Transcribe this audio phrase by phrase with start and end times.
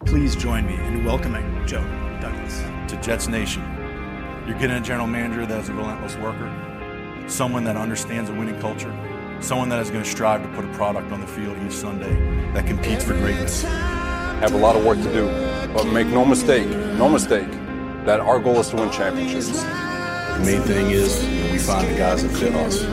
[0.00, 1.82] Please join me in welcoming Joe
[2.20, 3.62] Douglas to Jets Nation.
[4.46, 6.52] You're getting a general manager that is a relentless worker,
[7.26, 8.92] someone that understands a winning culture,
[9.40, 12.14] someone that is going to strive to put a product on the field each Sunday
[12.52, 13.62] that competes for greatness.
[13.62, 15.26] Have a lot of work to do,
[15.72, 17.50] but make no mistake, no mistake,
[18.04, 19.62] that our goal is to win championships.
[19.62, 22.84] The main thing is you know, we find the guys that fit us,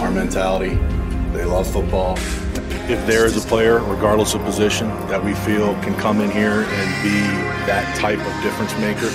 [0.00, 0.74] our mentality.
[1.32, 2.18] They love football.
[2.88, 6.62] If there is a player, regardless of position, that we feel can come in here
[6.62, 7.18] and be
[7.66, 9.10] that type of difference maker,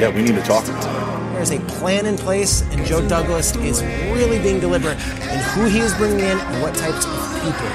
[0.00, 1.34] yeah, we need to talk about it.
[1.34, 3.82] There's a plan in place, and Joe Douglas is
[4.14, 7.12] really being deliberate in who he is bringing in and what types of
[7.44, 7.68] people.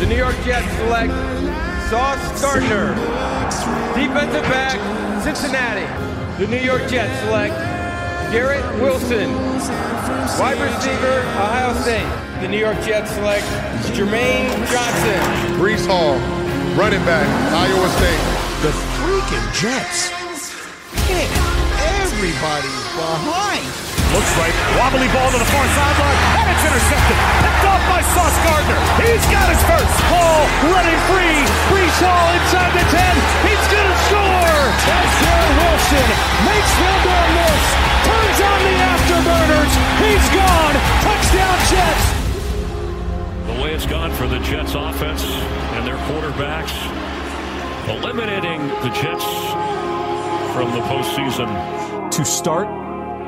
[0.00, 1.12] The New York Jets select
[1.90, 2.94] Sauce Gardner,
[3.92, 4.80] defensive back,
[5.22, 5.84] Cincinnati.
[6.42, 7.65] The New York Jets select
[8.36, 9.32] Garrett Wilson,
[10.36, 12.04] wide receiver, Ohio State.
[12.44, 13.48] The New York Jets select
[13.96, 15.16] Jermaine Johnson.
[15.56, 16.20] Brees Hall,
[16.76, 17.24] running back,
[17.56, 18.20] Iowa State.
[18.60, 20.12] The freaking Jets.
[21.08, 21.24] Man,
[22.04, 23.64] everybody's behind.
[24.12, 24.52] Looks right.
[24.76, 26.20] Wobbly ball to the far sideline.
[26.36, 27.16] And it's intercepted.
[27.40, 28.80] Picked off by Sauce Gardner.
[29.00, 29.96] He's got his first.
[30.12, 30.44] Hall
[30.76, 31.40] running free.
[31.72, 33.00] Brees Hall inside the 10.
[33.48, 34.60] He's going to score.
[34.84, 36.08] Touchdown Wilson
[36.44, 37.85] makes Villar miss.
[38.06, 39.72] Turns on the afterburners.
[40.06, 40.74] He's gone.
[41.02, 42.06] Touchdown Jets.
[43.46, 45.24] The way it's gone for the Jets offense
[45.74, 46.74] and their quarterbacks,
[47.88, 49.24] eliminating the Jets
[50.54, 52.10] from the postseason.
[52.10, 52.85] To start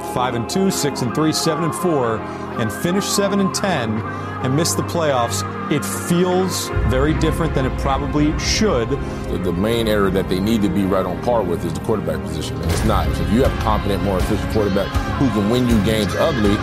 [0.09, 2.17] 5 and 2, 6 and 3, 7 and 4
[2.61, 4.01] and finish 7 and 10
[4.42, 8.89] and miss the playoffs, it feels very different than it probably should.
[8.91, 11.81] The, the main area that they need to be right on par with is the
[11.81, 13.06] quarterback position, and it's not.
[13.17, 16.55] So if you have a competent, more efficient quarterback who can win you games ugly,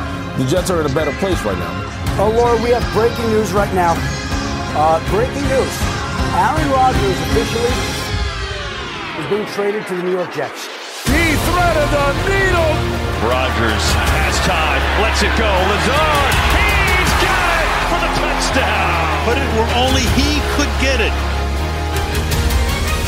[0.41, 1.95] the Jets are in a better place right now.
[2.17, 3.93] Oh, Lord, we have breaking news right now.
[4.77, 5.75] Uh, breaking news.
[6.35, 7.75] Aaron Rodgers officially
[9.19, 10.67] is being traded to the New York Jets.
[11.07, 12.94] He threaded the needle.
[13.25, 15.49] Rodgers has time, lets it go.
[15.49, 19.01] Lazard, he's got it for the touchdown.
[19.25, 21.15] But it were only he could get it.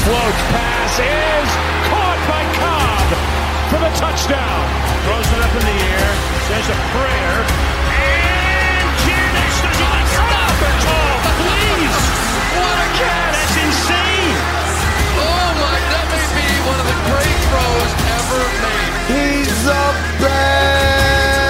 [0.01, 1.49] Floats pass is
[1.93, 3.07] caught by Cobb
[3.69, 4.61] for the touchdown.
[5.05, 6.09] Throws it up in the air,
[6.49, 7.37] says a prayer,
[7.93, 10.77] and Janis does not stop it.
[10.81, 11.13] Oh,
[11.45, 11.97] please.
[12.57, 13.26] What a catch!
[19.07, 19.85] He's a
[20.21, 21.47] bad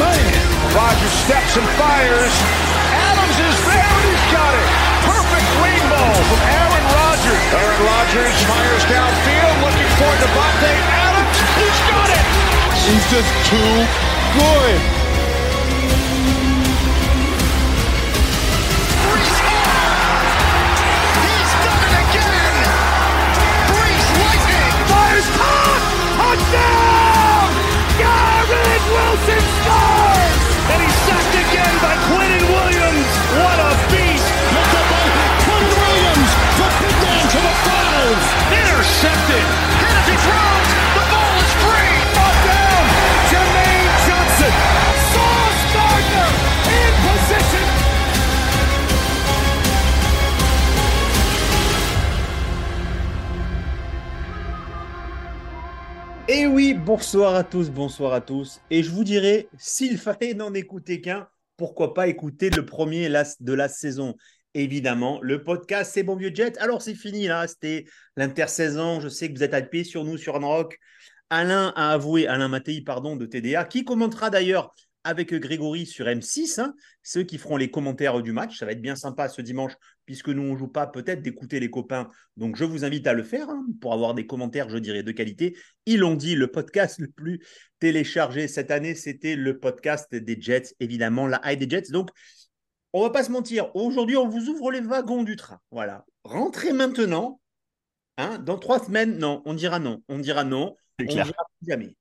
[0.00, 0.32] man.
[0.72, 2.34] Rodgers steps and fires.
[3.12, 4.68] Adams is there and he's got it.
[5.04, 7.42] Perfect rainbow from Aaron Rodgers.
[7.52, 11.36] Aaron Rodgers fires downfield looking for Devontae Adams.
[11.60, 12.24] He's got it.
[12.88, 13.86] He's just too
[14.38, 14.97] good.
[56.88, 58.62] Bonsoir à tous, bonsoir à tous.
[58.70, 61.28] Et je vous dirais, s'il fallait n'en écouter qu'un,
[61.58, 64.16] pourquoi pas écouter le premier de la saison
[64.54, 66.56] Évidemment, le podcast C'est Bon Vieux Jet.
[66.56, 67.84] Alors c'est fini là, c'était
[68.16, 69.00] l'intersaison.
[69.00, 70.78] Je sais que vous êtes hypés sur nous, sur Unrock.
[71.28, 74.72] Alain a avoué, Alain Mattei, pardon, de TDA, qui commentera d'ailleurs
[75.08, 78.58] avec Grégory sur M6, hein, ceux qui feront les commentaires du match.
[78.58, 79.72] Ça va être bien sympa ce dimanche,
[80.04, 82.10] puisque nous, on joue pas, peut-être d'écouter les copains.
[82.36, 85.10] Donc, je vous invite à le faire hein, pour avoir des commentaires, je dirais, de
[85.10, 85.56] qualité.
[85.86, 87.40] Ils l'ont dit, le podcast le plus
[87.78, 91.90] téléchargé cette année, c'était le podcast des Jets, évidemment, la high des Jets.
[91.90, 92.10] Donc,
[92.92, 95.58] on va pas se mentir, aujourd'hui, on vous ouvre les wagons du train.
[95.70, 96.04] Voilà.
[96.24, 97.40] Rentrez maintenant.
[98.18, 100.02] Hein, dans trois semaines, non, on dira non.
[100.08, 100.76] On dira non.
[101.00, 101.30] On dira
[101.66, 101.94] jamais.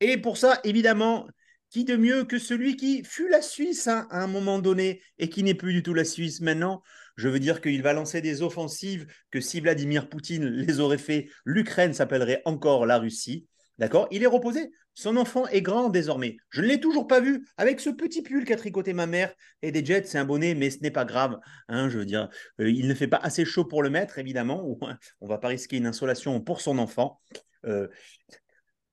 [0.00, 1.26] Et pour ça, évidemment,
[1.70, 5.28] qui de mieux que celui qui fut la Suisse hein, à un moment donné et
[5.28, 6.82] qui n'est plus du tout la Suisse maintenant?
[7.16, 11.28] Je veux dire qu'il va lancer des offensives que si Vladimir Poutine les aurait fait,
[11.44, 13.46] l'Ukraine s'appellerait encore la Russie.
[13.78, 14.08] D'accord?
[14.10, 14.70] Il est reposé.
[14.94, 16.38] Son enfant est grand désormais.
[16.50, 19.32] Je ne l'ai toujours pas vu avec ce petit pull qu'a tricoté ma mère
[19.62, 21.38] et des jets, c'est un bonnet, mais ce n'est pas grave.
[21.68, 22.28] Hein, je veux dire,
[22.60, 24.64] euh, il ne fait pas assez chaud pour le mettre, évidemment.
[24.64, 27.20] ou, hein, on ne va pas risquer une insolation pour son enfant.
[27.64, 27.86] Euh,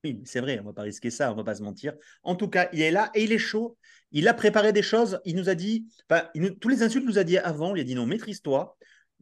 [0.06, 1.94] oui, c'est vrai, on ne va pas risquer ça, on ne va pas se mentir.
[2.24, 3.78] En tout cas, il est là et il est chaud.
[4.12, 5.20] Il a préparé des choses.
[5.26, 7.76] Il nous a dit, enfin, il nous- tous les insultes nous a dit avant.
[7.76, 8.78] Il a dit non, maîtrise-toi,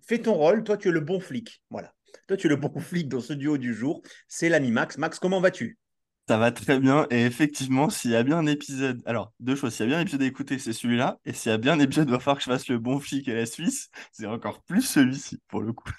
[0.06, 0.63] fais ton rôle.
[0.63, 1.63] Toi, tu es le bon flic.
[1.69, 1.94] Voilà.
[2.27, 4.01] Toi, tu es le bon flic dans ce duo du jour.
[4.27, 4.97] C'est l'ami Max.
[4.97, 5.77] Max, comment vas-tu?
[6.27, 7.06] Ça va très bien.
[7.09, 9.01] Et effectivement, s'il y a bien un épisode.
[9.06, 9.74] Alors, deux choses.
[9.74, 11.19] S'il y a bien un épisode à écouter, c'est celui-là.
[11.25, 13.00] Et s'il y a bien un épisode il va falloir que je fasse le bon
[13.00, 15.89] flic à la Suisse, c'est encore plus celui-ci, pour le coup.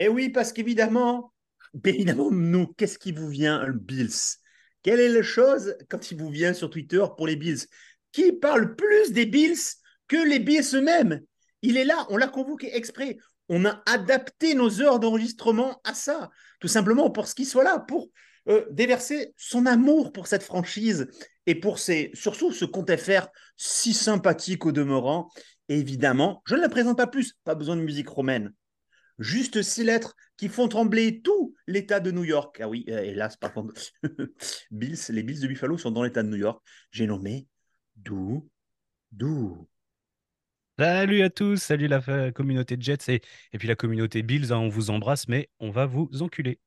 [0.00, 1.32] Eh oui, parce qu'évidemment,
[1.74, 4.36] bien nous, qu'est-ce qui vous vient, le Bills?
[4.82, 7.66] Quelle est la chose quand il vous vient sur Twitter pour les Bills
[8.12, 9.58] Qui parle plus des Bills
[10.06, 11.20] que les Bills eux-mêmes?
[11.62, 13.18] Il est là, on l'a convoqué exprès.
[13.48, 16.30] On a adapté nos heures d'enregistrement à ça,
[16.60, 18.10] tout simplement pour qu'il soit là, pour
[18.48, 21.08] euh, déverser son amour pour cette franchise
[21.46, 23.26] et pour ses, surtout ce compte FR
[23.56, 25.30] si sympathique au demeurant.
[25.68, 28.52] Évidemment, je ne la présente pas plus, pas besoin de musique romaine
[29.18, 32.58] juste six lettres qui font trembler tout l'État de New York.
[32.62, 33.74] Ah oui, euh, hélas, par contre,
[34.70, 36.62] Bills, les Bills de Buffalo sont dans l'État de New York.
[36.90, 37.46] J'ai nommé
[37.96, 38.48] Dou,
[39.12, 39.68] Dou.
[40.78, 43.20] Salut à tous, salut la fa- communauté Jets et,
[43.52, 46.60] et puis la communauté Bills, hein, on vous embrasse, mais on va vous enculer.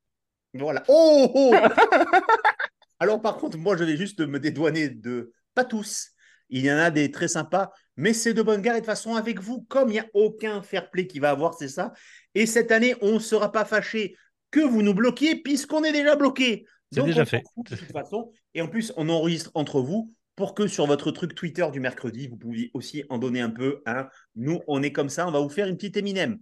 [0.53, 0.83] Voilà.
[0.89, 1.53] Oh, oh
[2.99, 6.11] Alors, par contre, moi, je vais juste me dédouaner de pas tous.
[6.51, 8.73] Il y en a des très sympas, mais c'est de bonne guerre.
[8.75, 11.31] Et de toute façon, avec vous, comme il n'y a aucun fair play qui va
[11.31, 11.93] avoir, c'est ça.
[12.35, 14.15] Et cette année, on ne sera pas fâché
[14.51, 16.65] que vous nous bloquiez, puisqu'on est déjà bloqué.
[16.91, 17.43] C'est déjà on fait.
[17.55, 18.31] fout de toute façon.
[18.53, 22.27] Et en plus, on enregistre entre vous pour que sur votre truc Twitter du mercredi,
[22.27, 23.81] vous pouviez aussi en donner un peu.
[23.85, 24.07] hein.
[24.35, 25.27] Nous, on est comme ça.
[25.27, 26.37] On va vous faire une petite Eminem.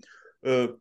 [0.46, 0.76] Euh,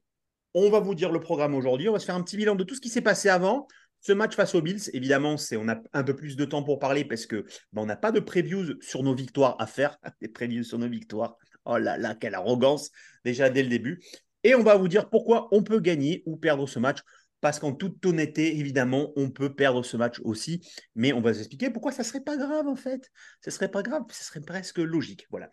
[0.54, 1.88] on va vous dire le programme aujourd'hui.
[1.88, 3.66] On va se faire un petit bilan de tout ce qui s'est passé avant.
[4.00, 6.78] Ce match face aux Bills, évidemment, c'est on a un peu plus de temps pour
[6.78, 9.98] parler parce que ben, n'a pas de previews sur nos victoires à faire.
[10.20, 11.36] Des previews sur nos victoires.
[11.64, 12.90] Oh là là, quelle arrogance
[13.24, 14.00] déjà dès le début.
[14.44, 16.98] Et on va vous dire pourquoi on peut gagner ou perdre ce match.
[17.40, 20.60] Parce qu'en toute honnêteté, évidemment, on peut perdre ce match aussi.
[20.96, 23.10] Mais on va vous expliquer pourquoi ça ne serait pas grave en fait.
[23.44, 25.26] Ce serait pas grave, ce serait presque logique.
[25.30, 25.50] Voilà.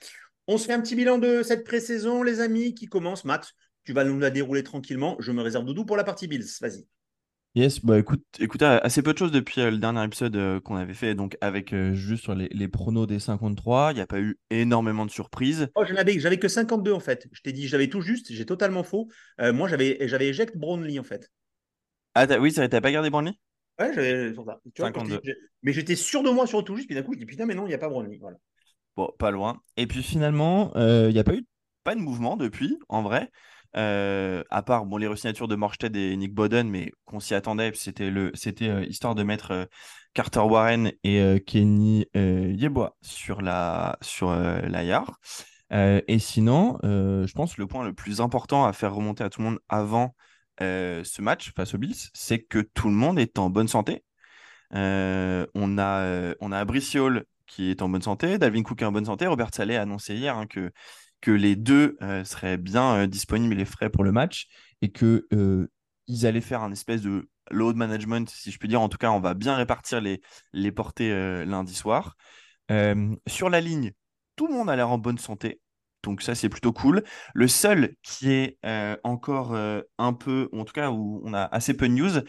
[0.48, 3.26] On se fait un petit bilan de cette pré-saison, les amis, qui commence.
[3.26, 3.54] Max,
[3.84, 5.16] tu vas nous la dérouler tranquillement.
[5.20, 6.46] Je me réserve Doudou pour la partie Bills.
[6.62, 6.86] Vas-y.
[7.56, 10.76] Yes, bah écoute, écoute, assez peu de choses depuis euh, le dernier épisode euh, qu'on
[10.76, 13.94] avait fait, donc avec euh, juste sur les, les pronos des 53.
[13.94, 15.70] Il n'y a pas eu énormément de surprises.
[15.74, 17.28] Oh, j'en avais, j'avais que 52 en fait.
[17.32, 19.08] Je t'ai dit, j'avais tout juste, j'ai totalement faux.
[19.40, 21.32] Moi, j'avais, j'avais éject Brownlee en fait.
[22.14, 23.40] Ah, t'as- oui, t'as pas gardé Brandy
[23.80, 24.60] Ouais, j'avais sur ça.
[24.74, 25.18] Tu vois, quand je 52.
[25.18, 27.20] dis- j'ai- mais j'étais sûr de moi sur le tout juste, puis d'un coup, je
[27.20, 28.20] dis putain, mais non, il n'y a pas Brownlee.
[28.20, 28.38] Voilà.
[28.96, 29.62] Bon, pas loin.
[29.78, 31.46] Et puis finalement, il n'y a pas eu
[31.84, 33.32] pas de mouvement depuis, en vrai.
[33.78, 37.72] Euh, à part bon, les re-signatures de Morstead et Nick Boden, mais qu'on s'y attendait,
[37.74, 39.66] c'était euh, histoire de mettre euh,
[40.14, 45.06] Carter Warren et Kenny Yeboah sur la, sur la.
[45.74, 49.42] Euh, et sinon, je pense le point le plus important à faire remonter à tout
[49.42, 50.16] le monde avant
[50.62, 54.06] ce match face aux Bills, c'est que tout le monde est en bonne santé.
[54.72, 59.06] On a, on a Hall qui est en bonne santé, Dalvin Cook est en bonne
[59.06, 59.28] santé.
[59.28, 60.72] Robert Saleh a annoncé hier hein, que,
[61.26, 64.46] que les deux euh, seraient bien euh, disponibles et frais pour le match
[64.84, 65.68] et que euh,
[66.06, 68.80] ils allaient faire un espèce de load management, si je peux dire.
[68.80, 70.22] En tout cas, on va bien répartir les,
[70.54, 71.10] les portées
[71.46, 72.16] lundi soir.
[73.28, 73.92] Sur la ligne,
[74.36, 75.62] tout le monde a l'air en bonne santé.
[76.04, 77.04] Donc ça, c'est plutôt cool.
[77.34, 78.60] Le seul qui est
[79.04, 82.22] encore un peu, en tout cas où on a assez peu de news,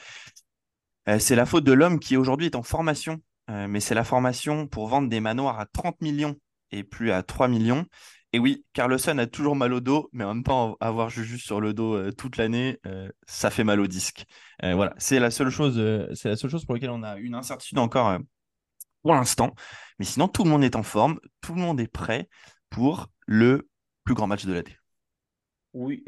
[1.19, 3.20] c'est la faute de l'homme qui aujourd'hui est en formation.
[3.48, 6.37] Mais c'est la formation pour vendre des manoirs à 30 millions
[6.72, 7.87] et plus à 3 millions.
[8.32, 11.60] Et oui, Carlson a toujours mal au dos, mais en même temps, avoir Juju sur
[11.60, 14.24] le dos euh, toute l'année, euh, ça fait mal au disque.
[14.62, 15.81] Euh, voilà, c'est la seule chose,
[16.15, 18.19] c'est la seule chose pour laquelle on a une incertitude encore
[19.03, 19.55] pour l'instant.
[19.98, 22.29] Mais sinon, tout le monde est en forme, tout le monde est prêt
[22.70, 23.69] pour le
[24.05, 24.77] plus grand match de l'année.
[25.72, 26.03] Oui,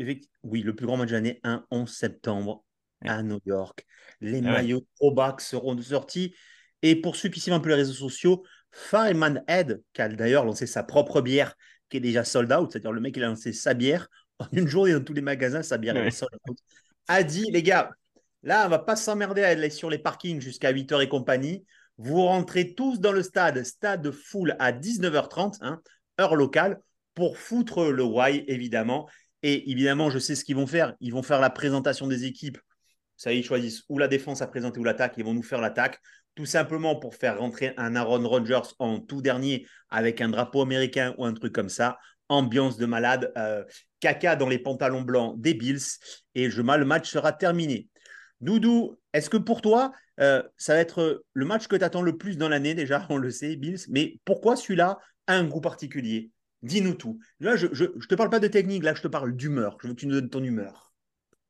[0.45, 2.65] oui, le plus grand match de l'année, un 11 septembre
[3.05, 3.85] à New York.
[4.21, 4.51] Les Eh ouais.
[4.53, 6.35] maillots throwback seront sortis.
[6.83, 10.45] Et pour ceux qui suivent un peu les réseaux sociaux, Fireman Head, qui a d'ailleurs
[10.45, 11.55] lancé sa propre bière,
[11.89, 14.69] qui est déjà sold out, c'est-à-dire le mec, il a lancé sa bière en une
[14.69, 16.09] journée dans tous les magasins, sa bière Ouais.
[16.09, 16.59] est sold out,
[17.09, 17.91] a dit, les gars,
[18.43, 21.65] là, on va pas s'emmerder à aller sur les parkings jusqu'à 8h et compagnie.
[21.97, 25.81] Vous rentrez tous dans le stade, stade full à 19h30, hein,
[26.21, 26.81] heure locale,
[27.15, 29.09] pour foutre le why, évidemment.
[29.43, 30.95] Et évidemment, je sais ce qu'ils vont faire.
[31.01, 32.59] Ils vont faire la présentation des équipes.
[33.17, 35.15] Ça y est, ils choisissent ou la défense à présenter ou l'attaque.
[35.17, 35.99] Ils vont nous faire l'attaque.
[36.39, 41.13] Tout simplement pour faire rentrer un Aaron Rodgers en tout dernier avec un drapeau américain
[41.19, 41.99] ou un truc comme ça.
[42.29, 43.33] Ambiance de malade.
[43.37, 43.65] euh,
[43.99, 45.99] caca dans les pantalons blancs des Bills.
[46.37, 47.89] Et je, le match sera terminé.
[48.41, 49.91] Doudou, est-ce que pour toi,
[50.21, 52.75] euh, ça va être le match que tu attends le plus dans l'année?
[52.75, 53.81] Déjà On le sait, Bills.
[53.89, 56.31] Mais pourquoi celui-là a un goût particulier?
[56.63, 57.19] Dis-nous tout.
[57.41, 59.77] Là, je ne te parle pas de technique, là, je te parle d'humeur.
[59.83, 60.93] Je veux que tu nous donnes ton humeur.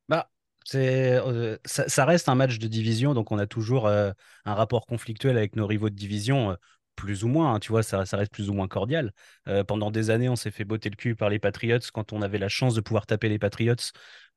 [0.07, 0.31] Bah,
[0.75, 4.11] euh, ça, reste un match de division, donc on a toujours euh,
[4.45, 6.55] un rapport conflictuel avec nos rivaux de division.
[6.99, 9.13] Plus ou moins, hein, tu vois, ça, reste plus ou moins cordial.
[9.47, 12.21] Euh, pendant des années, on s'est fait botter le cul par les Patriots quand on
[12.21, 13.75] avait la chance de pouvoir taper les Patriots.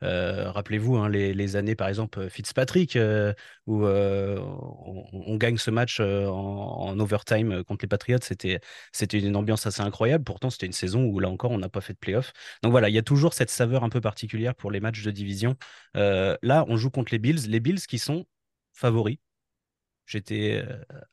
[0.04, 3.34] Euh, rappelez-vous hein, les, années, par exemple, Fitzpatrick, euh,
[3.66, 8.18] où on, gagne ce match en, overtime contre les Patriots.
[8.22, 8.60] C'était,
[8.92, 10.22] c'était une ambiance assez incroyable.
[10.22, 12.32] Pourtant, c'était une saison où, là encore, on n'a pas fait de playoff.
[12.62, 15.10] Donc voilà, il y a toujours cette saveur un peu particulière pour les matchs de
[15.10, 15.56] division.
[15.94, 17.48] là, on joue contre les Bills.
[17.48, 18.24] Les Bills qui sont
[18.72, 19.18] favoris
[20.06, 20.64] J'étais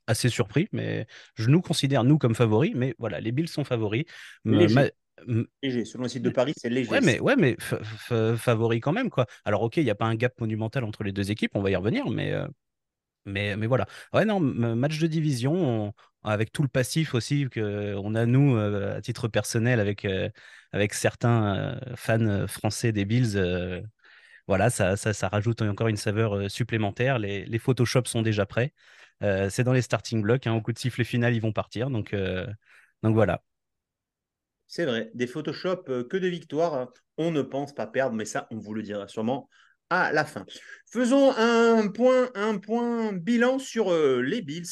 [0.07, 1.05] assez surpris, mais
[1.35, 2.73] je nous considère, nous, comme favoris.
[2.75, 4.05] Mais voilà, les Bills sont favoris.
[4.45, 4.91] Léger.
[5.85, 6.89] Selon le site de Paris, c'est léger.
[6.89, 7.57] Ouais, mais, ouais, mais
[8.37, 9.09] favoris quand même.
[9.09, 9.25] quoi.
[9.45, 11.69] Alors, ok, il n'y a pas un gap monumental entre les deux équipes, on va
[11.71, 12.33] y revenir, mais,
[13.25, 13.85] mais, mais voilà.
[14.13, 15.93] Ouais, non, match de division,
[16.23, 20.07] avec tout le passif aussi qu'on a, nous, à titre personnel, avec,
[20.71, 23.37] avec certains fans français des Bills
[24.49, 27.19] voilà, ça, ça, rajoute encore une saveur euh, supplémentaire.
[27.19, 28.73] Les, Photoshop sont déjà prêts.
[29.21, 30.47] Euh, c'est dans les starting blocks.
[30.47, 30.55] Hein.
[30.55, 31.91] Au coup de sifflet final, ils vont partir.
[31.91, 32.47] Donc, euh,
[33.03, 33.43] voilà.
[34.65, 36.73] C'est vrai, des Photoshop que de victoires.
[36.73, 36.89] Hein.
[37.17, 39.47] On ne pense pas perdre, mais ça, on vous le dira sûrement
[39.91, 40.47] à la fin.
[40.91, 44.65] Faisons un point, un point bilan sur les Bills.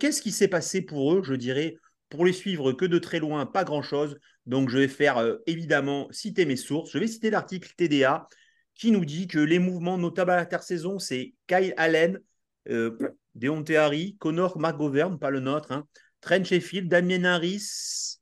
[0.00, 1.22] Qu'est-ce qui s'est passé pour eux?
[1.22, 1.76] Je dirais,
[2.08, 4.18] pour les suivre que de très loin, pas grand-chose.
[4.46, 6.90] Donc, je vais faire évidemment citer mes sources.
[6.90, 8.28] Je vais citer l'article TDA
[8.74, 12.20] qui nous dit que les mouvements notables à l'intersaison, c'est Kyle Allen,
[12.68, 12.96] euh,
[13.34, 15.86] Deontay Harry, Connor McGovern, pas le nôtre, hein,
[16.20, 18.18] Trent Sheffield, Damien Harris,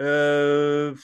[0.00, 0.94] euh,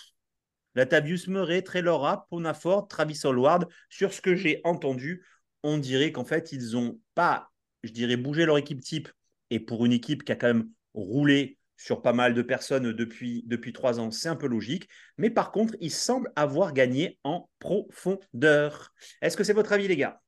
[0.75, 3.67] Latavius Murray, Traylor Rapp, Ponafort, Travis Hallward.
[3.89, 5.25] Sur ce que j'ai entendu,
[5.63, 7.51] on dirait qu'en fait, ils n'ont pas,
[7.83, 9.09] je dirais, bougé leur équipe type.
[9.51, 13.45] Et pour une équipe qui a quand même roulé sur pas mal de personnes depuis,
[13.47, 14.89] depuis trois ans, c'est un peu logique.
[15.19, 18.93] Mais par contre, il semble avoir gagné en profondeur.
[19.23, 20.21] Est-ce que c'est votre avis, les gars?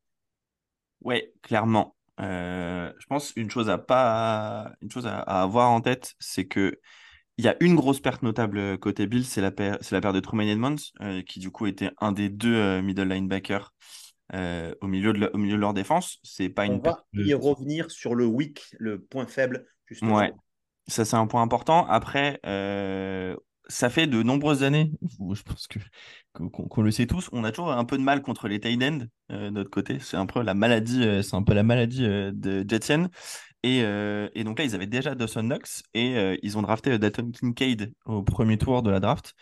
[1.02, 1.96] Ouais, clairement.
[2.20, 6.78] Euh, je pense une chose à pas, une chose à, avoir en tête, c'est que
[7.38, 10.14] il y a une grosse perte notable côté Bill, c'est la paire, c'est la paire
[10.14, 13.74] de Truman Edmonds, euh, qui du coup était un des deux euh, middle linebackers
[14.32, 16.18] au milieu de au milieu de leur défense.
[16.22, 16.74] C'est pas une.
[16.74, 20.16] On va y revenir sur le weak, le point faible justement.
[20.16, 20.32] Ouais.
[20.88, 21.84] Ça, c'est un point important.
[21.86, 23.36] Après, euh,
[23.68, 24.92] ça fait de nombreuses années,
[25.32, 25.80] je pense que
[26.38, 29.00] qu'on le sait tous, on a toujours un peu de mal contre les tight ends
[29.32, 29.98] euh, de notre côté.
[29.98, 32.64] C'est un peu la maladie, euh, c'est un peu la maladie de.
[33.62, 37.92] Et, et, donc là, ils avaient déjà Dawson Knox et ils ont drafté Dalton Kincaid
[38.04, 39.34] au premier tour de la draft,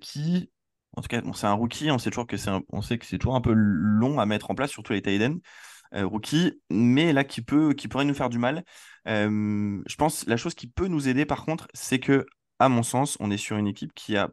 [0.00, 0.50] qui,
[0.96, 1.90] en tout cas, c'est un rookie.
[1.90, 4.50] On sait toujours que c'est, on sait que c'est toujours un peu long à mettre
[4.50, 6.04] en place, surtout les tight ends.
[6.04, 8.64] rookie, mais là qui peut, qui pourrait nous faire du mal
[9.06, 12.26] je pense la chose qui peut nous aider par contre, c'est que,
[12.58, 14.30] à mon sens, on est sur une équipe qui a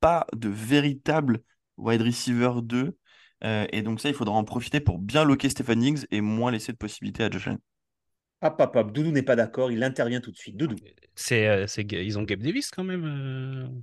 [0.00, 1.42] pas de véritable
[1.76, 2.96] wide receiver 2.
[3.42, 6.72] et donc ça, il faudra en profiter pour bien loquer Stephen Diggs et moins laisser
[6.72, 7.58] de possibilités à Josh Allen.
[8.42, 8.92] Hop, hop, hop.
[8.92, 10.56] Doudou n'est pas d'accord, il intervient tout de suite.
[10.56, 10.76] Doudou.
[11.14, 13.80] C'est, ils ont Gabe Davis quand même.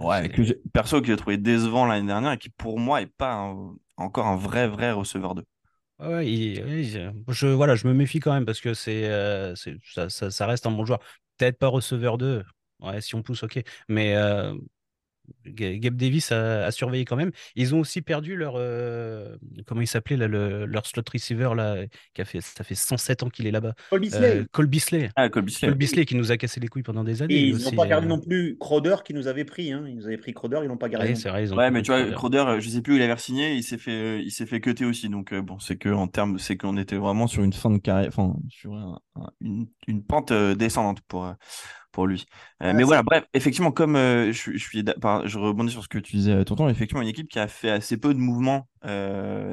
[0.00, 0.30] ouais,
[0.72, 3.54] perso que j'ai trouvé décevant l'année dernière et qui pour moi est pas
[3.98, 5.44] encore un vrai, vrai receveur 2.
[6.00, 6.24] Ouais,
[7.28, 10.70] je, voilà, je me méfie quand même parce que c'est, euh, ça, ça, reste un
[10.70, 11.00] bon joueur.
[11.38, 12.44] Peut-être pas receveur 2.
[12.78, 13.60] Ouais, si on pousse, ok.
[13.88, 14.54] Mais euh,
[15.46, 17.30] Gabe Davis a, surveillé quand même.
[17.56, 18.54] Ils ont aussi perdu leur.
[18.56, 21.76] Euh, comment il s'appelait leur slot receiver là,
[22.14, 23.74] qui a fait, ça fait 107 ans qu'il est là-bas.
[23.90, 24.44] Cole Bisley.
[24.52, 25.10] Cole Bisley.
[25.16, 25.68] Ah, Cole Bisley.
[25.68, 27.34] Cole Bisley qui nous a cassé les couilles pendant des années.
[27.34, 29.72] Et ils n'ont pas gardé non plus Crowder qui nous avait pris.
[29.72, 29.84] Hein.
[29.88, 31.08] Ils nous avaient pris Crowder, ils n'ont pas gardé.
[31.08, 33.02] Ouais, c'est vrai, ils ont ouais mais tu vois, Crowder, je sais plus où il
[33.02, 35.08] avait signé, il s'est fait, il s'est fait cutter aussi.
[35.08, 38.08] Donc bon, c'est que en termes, c'est qu'on était vraiment sur une fin de carrière,
[38.08, 38.74] enfin sur
[39.40, 41.34] une, une, pente descendante pour
[41.98, 42.26] pour lui.
[42.62, 45.98] Euh, mais voilà, bref, effectivement, comme euh, je, je, suis, je rebondis sur ce que
[45.98, 48.68] tu disais, euh, Tonton, effectivement, une équipe qui a fait assez peu de mouvements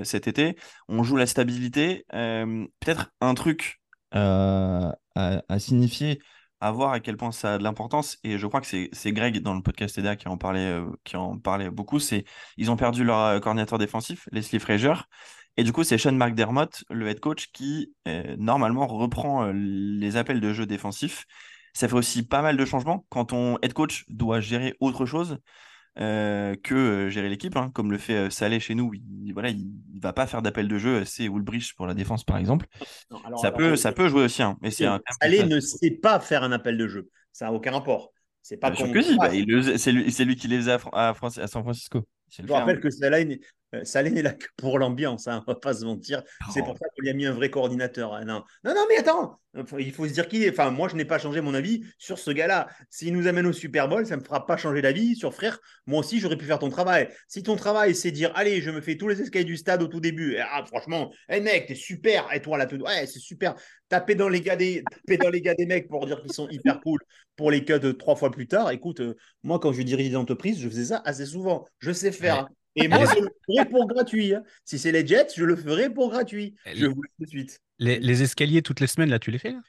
[0.04, 0.56] cet été.
[0.88, 2.06] On joue la stabilité.
[2.12, 6.22] Peut-être un truc à, à, signifier,
[6.60, 8.20] à voir à quel point ça a de l'importance.
[8.24, 11.40] Et je crois que c'est Greg dans le podcast EDA qui en parlait, qui en
[11.40, 12.00] parlait beaucoup.
[12.00, 12.25] C'est
[12.58, 14.94] ils ont perdu leur coordinateur défensif, Leslie Frazier.
[15.58, 17.96] Et du coup, c'est Sean McDermott, le head coach, qui
[18.38, 21.25] normalement reprend les appels de jeu défensifs
[21.75, 25.39] ça fait aussi pas mal de changements quand ton head coach doit gérer autre chose
[26.00, 28.94] euh, que euh, gérer l'équipe, hein, comme le fait euh, Salé chez nous.
[28.94, 32.38] Il, voilà, il, va pas faire d'appel de jeu, c'est Woolbridge pour la défense par
[32.38, 32.65] exemple.
[33.41, 34.41] ça, peut, ça peut jouer aussi.
[34.41, 34.88] Hein, mais c'est
[35.22, 37.10] Salé ne sait pas faire un appel de jeu.
[37.34, 38.12] Ça n'a aucun rapport.
[38.41, 39.29] C'est pas bah, que bah,
[39.77, 42.05] c'est lui, lui, qui les a à, à, San Francisco.
[42.29, 42.58] Je vous faire.
[42.58, 43.39] rappelle que Saleh
[43.75, 46.24] euh, Saleh n'est là que pour l'ambiance, hein, on va pas se mentir.
[46.53, 48.13] C'est pour ça qu'on lui a mis un vrai coordinateur.
[48.13, 48.25] hein.
[48.25, 49.39] Non, non, non, mais attends,
[49.77, 50.50] il faut se dire qui est.
[50.50, 52.67] Enfin, moi, je n'ai pas changé mon avis sur ce gars-là.
[52.89, 55.60] S'il nous amène au Super Bowl, ça ne me fera pas changer d'avis sur frère.
[55.86, 57.10] Moi aussi, j'aurais pu faire ton travail.
[57.27, 59.88] Si ton travail, c'est dire, allez, je me fais tous les escaliers du stade au
[59.88, 60.34] tout début.
[60.34, 62.27] Et, ah, franchement, hey, mec, t'es super.
[62.34, 62.77] Et toi, là, tout...
[62.77, 63.55] ouais, c'est super.
[63.88, 66.50] Taper dans les gars des, taper dans les gars des mecs pour dire qu'ils sont
[66.50, 67.00] hyper cool
[67.36, 68.72] pour les cuts euh, trois fois plus tard.
[68.72, 71.65] Écoute, euh, moi, quand je dirigeais des entreprises, je faisais ça assez souvent.
[71.79, 72.48] Je sais faire.
[72.75, 74.34] Et moi, je le ferai pour gratuit.
[74.34, 74.44] hein.
[74.65, 76.55] Si c'est les Jets, je le ferai pour gratuit.
[76.65, 77.60] Je vous le dis tout de suite.
[77.79, 79.62] Les, les escaliers toutes les semaines, là, tu les fais là?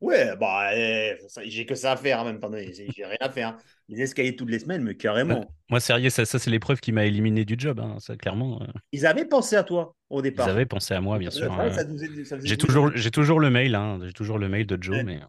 [0.00, 2.50] Ouais, bah, eh, j'ai que ça à faire en même temps.
[2.52, 3.58] J'ai rien à faire.
[3.88, 5.52] Les escaliers toutes les semaines, mais carrément.
[5.68, 7.80] Moi, sérieux, ça, ça c'est l'épreuve qui m'a éliminé du job.
[7.80, 10.48] hein, ça, clairement, euh, Ils avaient pensé à toi au ils départ.
[10.48, 11.52] avaient pensé à moi, bien sûr.
[11.52, 11.70] hein.
[12.44, 13.74] J'ai toujours, j'ai toujours le mail.
[13.74, 15.20] hein, J'ai toujours le mail de Joe, mais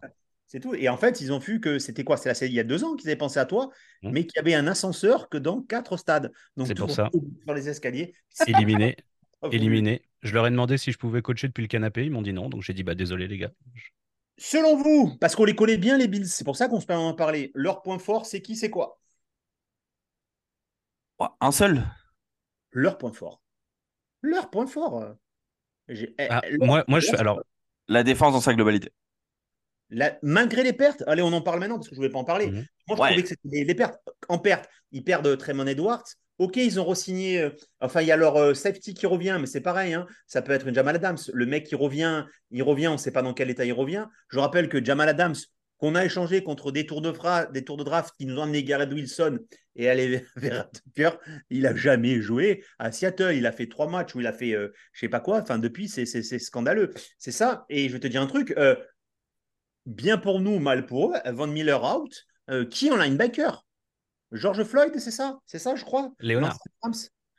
[0.52, 0.74] C'est tout.
[0.74, 2.18] Et en fait, ils ont vu que c'était quoi?
[2.18, 3.70] C'est il y a deux ans qu'ils avaient pensé à toi,
[4.02, 4.10] Hmm.
[4.12, 6.30] mais qu'il y avait un ascenseur que dans quatre stades.
[6.58, 7.08] Donc, C'est pour ça.
[7.46, 8.12] Sur les escaliers.
[8.46, 8.96] éliminé,
[9.40, 9.56] voulu.
[9.56, 10.02] éliminé.
[10.20, 12.04] Je leur ai demandé si je pouvais coacher depuis le canapé.
[12.04, 13.50] Ils m'ont dit non, donc j'ai dit bah désolé les gars.
[14.36, 17.04] Selon vous, parce qu'on les connaît bien, les Bills, c'est pour ça qu'on se permet
[17.04, 17.50] d'en parler.
[17.54, 19.00] Leur point fort, c'est qui, c'est quoi?
[21.40, 21.82] Un seul.
[22.72, 23.40] Leur point fort.
[24.20, 25.14] Leur point fort.
[25.88, 27.42] eh, Ah, leur- moi, moi, je alors
[27.88, 28.90] La défense dans sa globalité.
[29.92, 32.18] La- malgré les pertes, allez, on en parle maintenant parce que je ne voulais pas
[32.18, 32.46] en parler.
[32.46, 32.64] Mhm.
[32.88, 33.08] Moi, je Ouais.
[33.08, 33.98] trouvais que c'était les, les pertes.
[34.28, 36.04] En perte, ils perdent Tremon Edwards.
[36.38, 37.40] Ok, ils ont re-signé.
[37.40, 39.92] euh, enfin, il y a leur euh, safety qui revient, mais c'est pareil.
[39.94, 41.18] hein, ça peut être une Jamal Adams.
[41.32, 44.06] Le mec qui revient, il revient, on ne sait pas dans quel état il revient.
[44.30, 45.34] Je rappelle que Jamal Adams,
[45.78, 48.42] qu'on a échangé contre des tours de, fra- des tours de draft qui nous ont
[48.44, 49.40] amené Garrett Wilson
[49.76, 51.10] et aller vers Tucker,
[51.50, 53.34] il a jamais joué à Seattle.
[53.34, 55.40] Il a fait trois matchs où il a fait euh, je sais pas quoi.
[55.42, 56.92] Enfin, depuis, c'est c'est- c'est scandaleux.
[57.18, 57.66] C'est ça.
[57.68, 58.54] Et je vais te dire un truc.
[58.56, 58.74] euh,
[59.86, 61.32] bien pour nous, mal pour eux.
[61.32, 62.26] Van Miller out.
[62.50, 63.64] Euh, qui en linebacker?
[64.32, 65.38] George Floyd, c'est ça?
[65.46, 66.12] C'est ça, je crois?
[66.20, 66.58] Léonard.
[66.82, 66.94] Rams.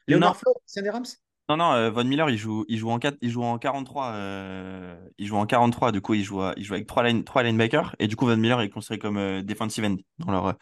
[0.08, 0.38] Léonard.
[0.38, 1.06] Floyd, c'est des Rams?
[1.50, 4.14] Non, non, euh, Von Miller, il joue, il joue en 4, il joue en 43.
[4.14, 7.44] euh, il joue en 43, du coup, il joue, il joue avec trois, line, trois
[7.44, 7.96] linebackers.
[8.00, 10.54] Et du coup, Von Miller est considéré comme euh, defensive end dans leur, euh,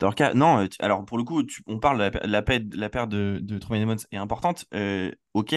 [0.00, 0.34] dans leur cas.
[0.34, 3.82] Non, tu- alors pour le coup, tu- on parle de la, paire de, de Tremaine
[3.82, 4.66] Edmonds est importante.
[4.74, 5.54] euh, ok,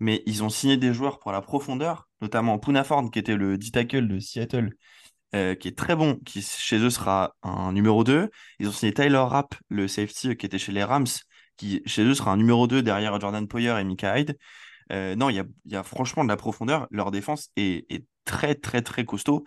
[0.00, 3.56] mais ils ont signé des joueurs pour la profondeur, notamment Poona Ford, qui était le
[3.58, 4.70] D-tackle de Seattle,
[5.34, 8.30] euh, qui est très bon, qui chez eux sera un numéro 2.
[8.58, 11.06] Ils ont signé Tyler Rapp, le safety, qui était chez les Rams,
[11.56, 14.36] qui chez eux sera un numéro 2 derrière Jordan Poyer et Micah Hyde.
[14.92, 16.86] Euh, non, il y a, franchement de la profondeur.
[16.90, 19.44] Leur défense est, très, très, très costaud.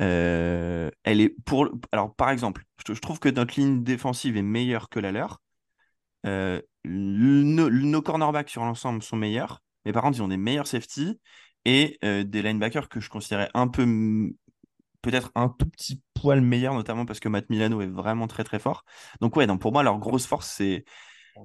[0.00, 1.68] Euh, elle est pour...
[1.92, 5.40] Alors, par exemple, je, trouve que notre ligne défensive est meilleure que la leur.
[6.26, 11.18] Euh, nos, cornerbacks sur l'ensemble sont meilleurs, mais par contre, ils ont des meilleurs safety
[11.64, 14.32] et euh, des linebackers que je considérais un peu,
[15.04, 18.58] peut-être un tout petit poil meilleurs, notamment parce que Matt Milano est vraiment très très
[18.58, 18.84] fort.
[19.20, 20.84] Donc, ouais, donc pour moi, leur grosse force, c'est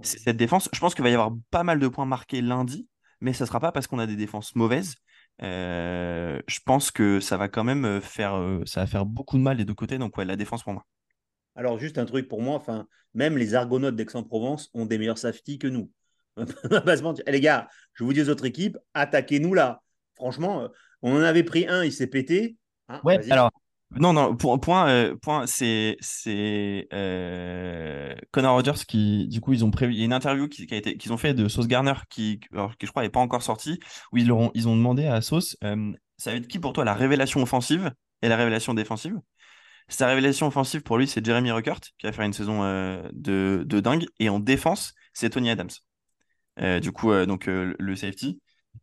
[0.02, 0.70] cette défense.
[0.74, 2.88] Je pense qu'il va y avoir pas mal de points marqués lundi,
[3.22, 4.96] mais ça sera pas parce qu'on a des défenses mauvaises.
[5.42, 9.38] Euh, je pense que ça va quand même euh, faire, euh, ça va faire beaucoup
[9.38, 9.98] de mal des deux côtés.
[9.98, 10.86] Donc, ouais, la défense pour moi.
[11.56, 15.58] Alors, juste un truc pour moi, enfin, même les Argonautes d'Aix-en-Provence ont des meilleurs safety
[15.58, 15.92] que nous.
[16.38, 19.82] Eh, les gars, je vous dis aux autres équipes, attaquez-nous là.
[20.16, 20.70] Franchement,
[21.02, 22.56] on en avait pris un, il s'est pété.
[22.90, 23.52] Hein, Ouais, alors,
[23.98, 25.98] non, non, point, point, euh, point c'est
[26.94, 30.68] euh, Connor Rogers qui, du coup, ils ont prévu, il y a une interview qui
[30.68, 33.80] qu'ils ont fait de Sauce Garner qui, alors, qui je crois n'est pas encore sortie,
[34.12, 36.84] où ils, ont, ils ont demandé à Sauce, euh, ça va être qui pour toi
[36.84, 39.16] la révélation offensive et la révélation défensive?
[39.88, 43.64] Sa révélation offensive pour lui, c'est Jeremy Ruckert qui va faire une saison euh, de,
[43.66, 45.70] de dingue, et en défense, c'est Tony Adams.
[46.82, 48.42] Du coup, donc le safety.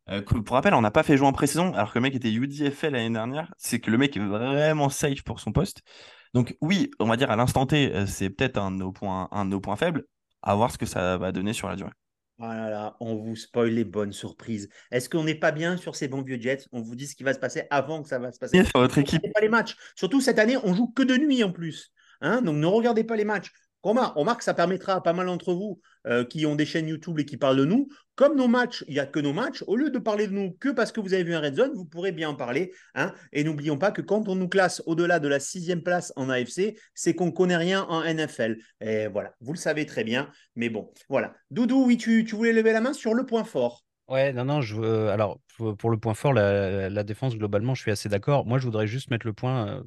[0.08, 2.32] Euh, pour rappel, on n'a pas fait jouer en pré-saison, alors que le mec était
[2.32, 3.52] UDFL l'année dernière.
[3.58, 5.82] C'est que le mec est vraiment safe pour son poste.
[6.34, 9.28] Donc, oui, on va dire à l'instant T, euh, c'est peut-être un de nos points,
[9.32, 10.04] un de nos points faibles.
[10.42, 11.90] À voir ce que ça va donner sur la durée.
[12.38, 14.68] Ah là là, on vous spoil les bonnes surprises.
[14.90, 16.66] Est-ce qu'on n'est pas bien sur ces bons vieux Jets?
[16.70, 18.58] On vous dit ce qui va se passer avant que ça va se passer.
[18.58, 19.22] Et sur votre Ne équipe.
[19.22, 19.74] regardez pas les matchs.
[19.94, 21.92] Surtout cette année, on joue que de nuit en plus.
[22.20, 23.50] Hein Donc ne regardez pas les matchs.
[23.82, 27.20] On remarque, ça permettra à pas mal d'entre vous euh, qui ont des chaînes YouTube
[27.20, 29.76] et qui parlent de nous, comme nos matchs, il n'y a que nos matchs, au
[29.76, 31.84] lieu de parler de nous que parce que vous avez vu un Red Zone, vous
[31.84, 32.72] pourrez bien en parler.
[32.94, 36.30] Hein et n'oublions pas que quand on nous classe au-delà de la sixième place en
[36.30, 38.56] AFC, c'est qu'on ne connaît rien en NFL.
[38.80, 40.30] Et voilà, vous le savez très bien.
[40.56, 41.34] Mais bon, voilà.
[41.50, 43.84] Doudou, oui, tu, voulais lever la main sur le point fort.
[44.08, 45.38] Ouais, non, non, je veux- alors
[45.78, 48.46] pour le point fort, la, la défense, globalement, je suis assez d'accord.
[48.46, 49.82] Moi, je voudrais juste mettre le point euh,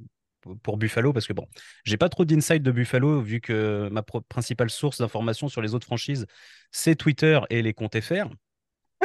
[0.63, 1.47] pour- Buffalo parce que bon,
[1.83, 5.85] j'ai pas trop d'insight de Buffalo vu que ma principale source d'information sur les autres
[5.85, 6.25] franchises,
[6.71, 8.29] c'est Twitter et les comptes FR.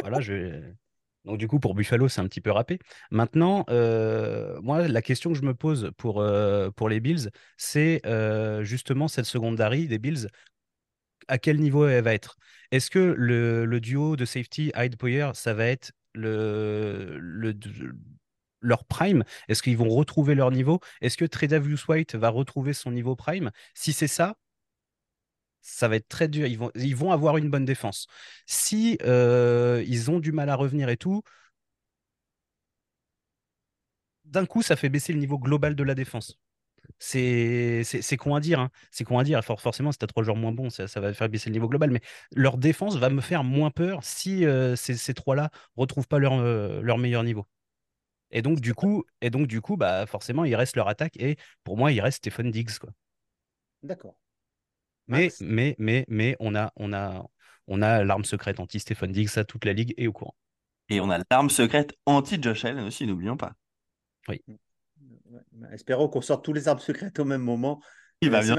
[0.01, 0.61] Voilà, je...
[1.25, 2.77] Donc du coup, pour Buffalo, c'est un petit peu râpé.
[3.09, 8.01] Maintenant, euh, moi, la question que je me pose pour, euh, pour les Bills, c'est
[8.05, 10.27] euh, justement cette secondary des Bills.
[11.27, 12.37] à quel niveau elle va être?
[12.71, 17.53] Est-ce que le, le duo de safety Hyde Poyer, ça va être le, le,
[18.65, 19.23] leur prime?
[19.47, 20.79] Est-ce qu'ils vont retrouver leur niveau?
[21.01, 23.51] Est-ce que Tredavious White va retrouver son niveau prime?
[23.73, 24.35] Si c'est ça,
[25.61, 26.47] ça va être très dur.
[26.47, 28.07] Ils vont, avoir une bonne défense.
[28.45, 31.23] Si euh, ils ont du mal à revenir et tout,
[34.25, 36.39] d'un coup, ça fait baisser le niveau global de la défense.
[36.99, 37.83] C'est
[38.17, 38.59] con à dire.
[38.59, 38.69] Hein.
[38.91, 39.43] C'est con à dire.
[39.43, 41.91] forcément, si tu as trois joueurs moins bons, ça, va faire baisser le niveau global.
[41.91, 42.01] Mais
[42.35, 46.81] leur défense va me faire moins peur si euh, ces, trois-là retrouvent pas leur, euh,
[46.81, 47.45] leur meilleur niveau.
[48.31, 51.17] Et donc, du coup, et donc, du coup bah, forcément, il reste leur attaque.
[51.17, 52.71] Et pour moi, il reste Stephen Diggs.
[53.83, 54.17] D'accord.
[55.07, 57.25] Mais, mais, mais, mais, on a, on a,
[57.67, 60.35] on a l'arme secrète anti-Stephen Diggs, ça, toute la ligue est au courant.
[60.89, 63.53] Et on a l'arme secrète anti-Josh Allen aussi, n'oublions pas.
[64.27, 64.41] Oui.
[65.71, 67.81] Espérons qu'on sorte tous les armes secrètes au même moment.
[68.21, 68.57] Il va bien.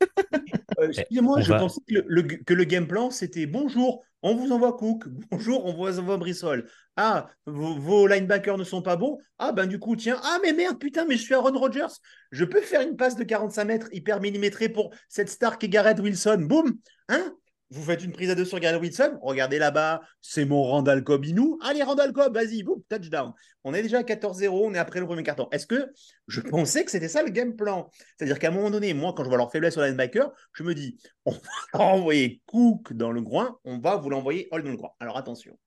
[0.84, 4.74] Euh, excusez-moi, je pensais que le, que le, game plan, c'était bonjour, on vous envoie
[4.74, 6.68] Cook, bonjour, on vous envoie Brissol.
[6.96, 9.18] Ah, vos, linebackers ne sont pas bons?
[9.38, 11.94] Ah, ben du coup, tiens, ah, mais merde, putain, mais je suis Aaron Rodgers.
[12.30, 15.68] Je peux faire une passe de 45 mètres hyper millimétrée pour cette star qui est
[15.68, 16.46] Garrett Wilson.
[16.48, 17.34] Boum, hein?
[17.70, 19.18] Vous faites une prise à deux sur Gary Wilson.
[19.22, 21.58] Regardez là-bas, c'est mon Randall Cobb Inou.
[21.62, 23.32] Allez, Randall Cobb, vas-y, boum, touchdown.
[23.64, 25.48] On est déjà à 14-0, on est après le premier carton.
[25.50, 25.90] Est-ce que
[26.28, 27.90] je pensais que c'était ça le game plan?
[28.16, 30.74] C'est-à-dire qu'à un moment donné, moi, quand je vois leur faiblesse sur linebacker, je me
[30.74, 31.32] dis, on
[31.72, 34.90] va envoyer Cook dans le groin, on va vous l'envoyer Hall dans le groin.
[35.00, 35.58] Alors attention,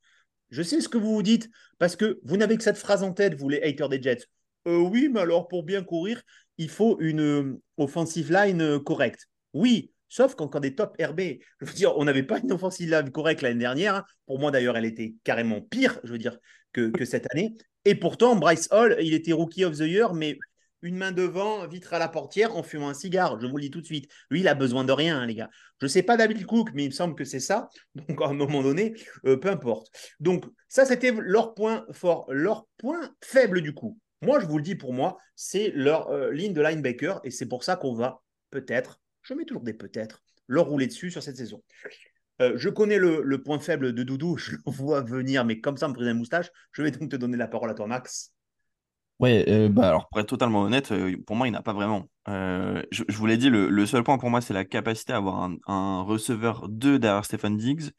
[0.50, 3.12] je sais ce que vous vous dites, parce que vous n'avez que cette phrase en
[3.12, 4.26] tête, vous les haters des Jets.
[4.68, 6.22] Euh, oui, mais alors pour bien courir,
[6.58, 9.28] il faut une euh, offensive line euh, correcte.
[9.54, 11.22] Oui, Sauf qu'encore des top RB,
[11.60, 13.96] je veux dire, on n'avait pas une offensive correcte l'année dernière.
[13.96, 14.06] Hein.
[14.26, 16.38] Pour moi, d'ailleurs, elle était carrément pire, je veux dire,
[16.74, 17.56] que, cette année.
[17.86, 20.38] Et pourtant, Bryce Hall, il était Rookie of the Year, mais
[20.82, 23.40] une main devant, vitre à la portière, en fumant un cigare.
[23.40, 24.10] Je vous le dis tout de suite.
[24.30, 25.50] Lui, il a besoin de rien, hein, les gars.
[25.82, 27.70] Je ne sais pas David Cook, mais il me semble que c'est ça.
[27.96, 28.94] Donc, à un moment donné,
[29.26, 29.90] euh, peu importe.
[30.20, 32.26] Donc, ça, c'était leur point fort.
[32.30, 33.98] Leur point faible, du coup.
[34.22, 37.20] Moi, je vous le dis pour moi, c'est leur euh, ligne de linebacker.
[37.24, 41.12] Et c'est pour ça qu'on va peut-être je mets toujours des peut-être, leur rouler dessus
[41.12, 41.62] sur cette saison.
[42.42, 45.88] Euh, je connais le, point faible de Doudou, je le vois venir, mais comme ça,
[45.88, 46.50] me prise un moustache.
[46.72, 48.34] Je vais donc te donner la parole à toi, Max.
[49.20, 52.08] Ouais, euh, bah alors pour être totalement honnête, euh, pour moi, il n'a pas vraiment.
[52.28, 56.02] je, vous l'ai dit, le, seul point pour moi, c'est la capacité à avoir un,
[56.04, 57.90] receveur 2 derrière Stéphane Diggs.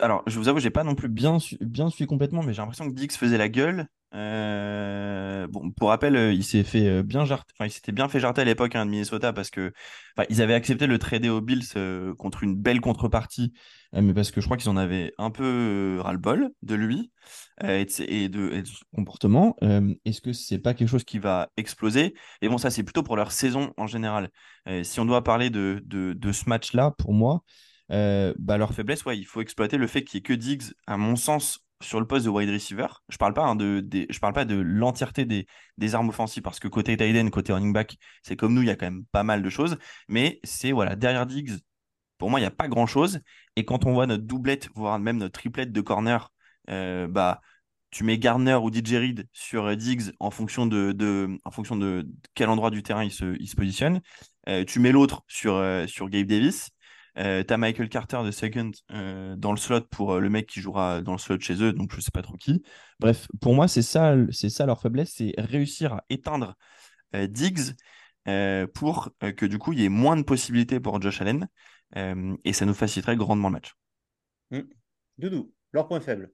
[0.00, 2.88] Alors, je vous avoue, j'ai pas non plus bien, bien suivi complètement, mais j'ai l'impression
[2.88, 3.88] que Diggs faisait la gueule.
[4.14, 8.08] Euh, bon, pour rappel, euh, il s'est fait euh, bien jarter, enfin, il s'était bien
[8.08, 9.72] fait jarter à l'époque hein, de Minnesota parce que
[10.28, 11.64] ils avaient accepté le trader aux Bills
[12.18, 13.54] contre une belle contrepartie,
[13.94, 17.10] mais parce que je crois qu'ils en avaient un peu ras-le-bol de lui
[17.64, 19.56] et de, son comportement.
[20.04, 22.12] Est-ce que c'est pas quelque chose qui va exploser?
[22.42, 24.28] Et bon, ça c'est plutôt pour leur saison en général.
[24.82, 27.42] si on doit parler de, de, ce match-là, pour moi,
[27.92, 30.96] bah, leur faiblesse, ouais, il faut exploiter le fait qu'il n'y ait que Diggs, à
[30.96, 32.86] mon sens, sur le poste de wide receiver.
[33.08, 33.84] Je parle hein, de,
[34.20, 35.46] parle pas de l'entièreté des,
[35.78, 38.70] des, armes offensives parce que côté tight côté running back, c'est comme nous, il y
[38.70, 39.76] a quand même pas mal de choses.
[40.08, 41.58] Mais c'est voilà derrière Diggs,
[42.18, 43.20] pour moi, il n'y a pas grand chose.
[43.56, 46.32] Et quand on voit notre doublette, voire même notre triplette de corner,
[46.70, 47.40] euh, bah
[47.90, 52.48] tu mets Garner ou DJ Reed sur Diggs en fonction de, en fonction de quel
[52.48, 54.00] endroit du terrain il se, il se positionne.
[54.48, 56.70] Euh, tu mets l'autre sur, euh, sur Gabe Davis.
[57.18, 60.46] Euh, tu as Michael Carter de second euh, dans le slot pour euh, le mec
[60.46, 62.62] qui jouera dans le slot chez eux, donc je sais pas trop qui.
[63.00, 66.56] Bref, pour moi, c'est ça, c'est ça leur faiblesse, c'est réussir à éteindre
[67.14, 67.74] Diggs
[68.72, 71.46] pour que du coup il y ait moins de possibilités pour Josh Allen
[71.94, 73.74] et ça nous faciliterait grandement le match.
[74.50, 74.60] Mmh.
[75.18, 76.32] Doudou, leur point faible.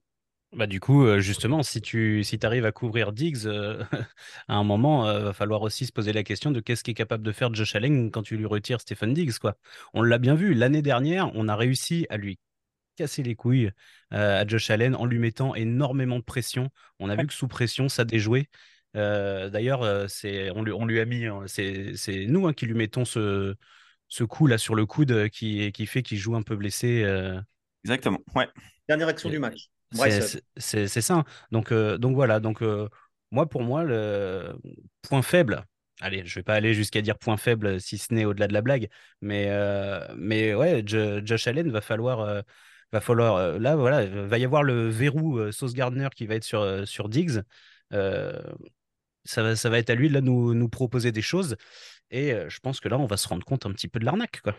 [0.52, 3.84] Bah du coup, justement, si tu si arrives à couvrir Diggs, euh,
[4.48, 6.94] à un moment, il euh, va falloir aussi se poser la question de qu'est-ce qu'est
[6.94, 9.38] capable de faire Josh Allen quand tu lui retires Stephen Diggs.
[9.38, 9.58] Quoi.
[9.92, 12.38] On l'a bien vu, l'année dernière, on a réussi à lui
[12.96, 13.70] casser les couilles
[14.10, 16.70] à Josh Allen en lui mettant énormément de pression.
[16.98, 18.48] On a vu que sous pression, ça déjouait.
[18.94, 23.54] D'ailleurs, c'est on lui, on lui a mis, c'est nous hein, qui lui mettons ce,
[24.08, 27.04] ce coup là sur le coude qui, qui fait qu'il joue un peu blessé.
[27.84, 28.48] Exactement, ouais.
[28.88, 29.68] Dernière action du match.
[29.92, 31.24] C'est ça.
[31.50, 32.40] Donc, euh, donc voilà.
[32.40, 32.88] Donc, euh,
[33.30, 34.54] moi, pour moi, le
[35.02, 35.64] point faible,
[36.00, 38.62] allez, je vais pas aller jusqu'à dire point faible si ce n'est au-delà de la
[38.62, 38.88] blague,
[39.20, 42.42] mais, euh, mais ouais, Josh Allen va falloir.
[42.90, 46.88] va falloir là voilà va y avoir le verrou Sauce Gardner qui va être sur,
[46.88, 47.42] sur Diggs
[47.90, 51.56] ça va, ça va être à lui de là nous, nous proposer des choses
[52.10, 54.40] et je pense que là on va se rendre compte un petit peu de l'arnaque
[54.42, 54.56] quoi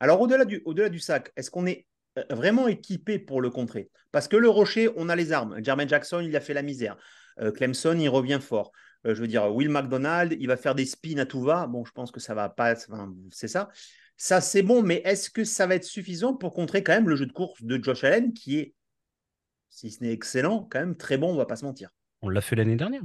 [0.00, 1.95] alors au-delà du, au-delà du sac est-ce qu'on est euh,
[2.30, 3.90] vraiment équipé pour le contrer.
[4.12, 5.62] Parce que le rocher, on a les armes.
[5.62, 6.96] Jermaine Jackson, il a fait la misère.
[7.40, 8.72] Euh, Clemson, il revient fort.
[9.06, 11.66] Euh, je veux dire, Will McDonald, il va faire des spins à tout va.
[11.66, 12.74] Bon, je pense que ça va pas.
[13.30, 13.68] c'est ça.
[14.16, 17.16] Ça, c'est bon, mais est-ce que ça va être suffisant pour contrer quand même le
[17.16, 18.74] jeu de course de Josh Allen qui est,
[19.68, 21.90] si ce n'est excellent, quand même très bon, on va pas se mentir.
[22.22, 23.02] On l'a fait l'année dernière.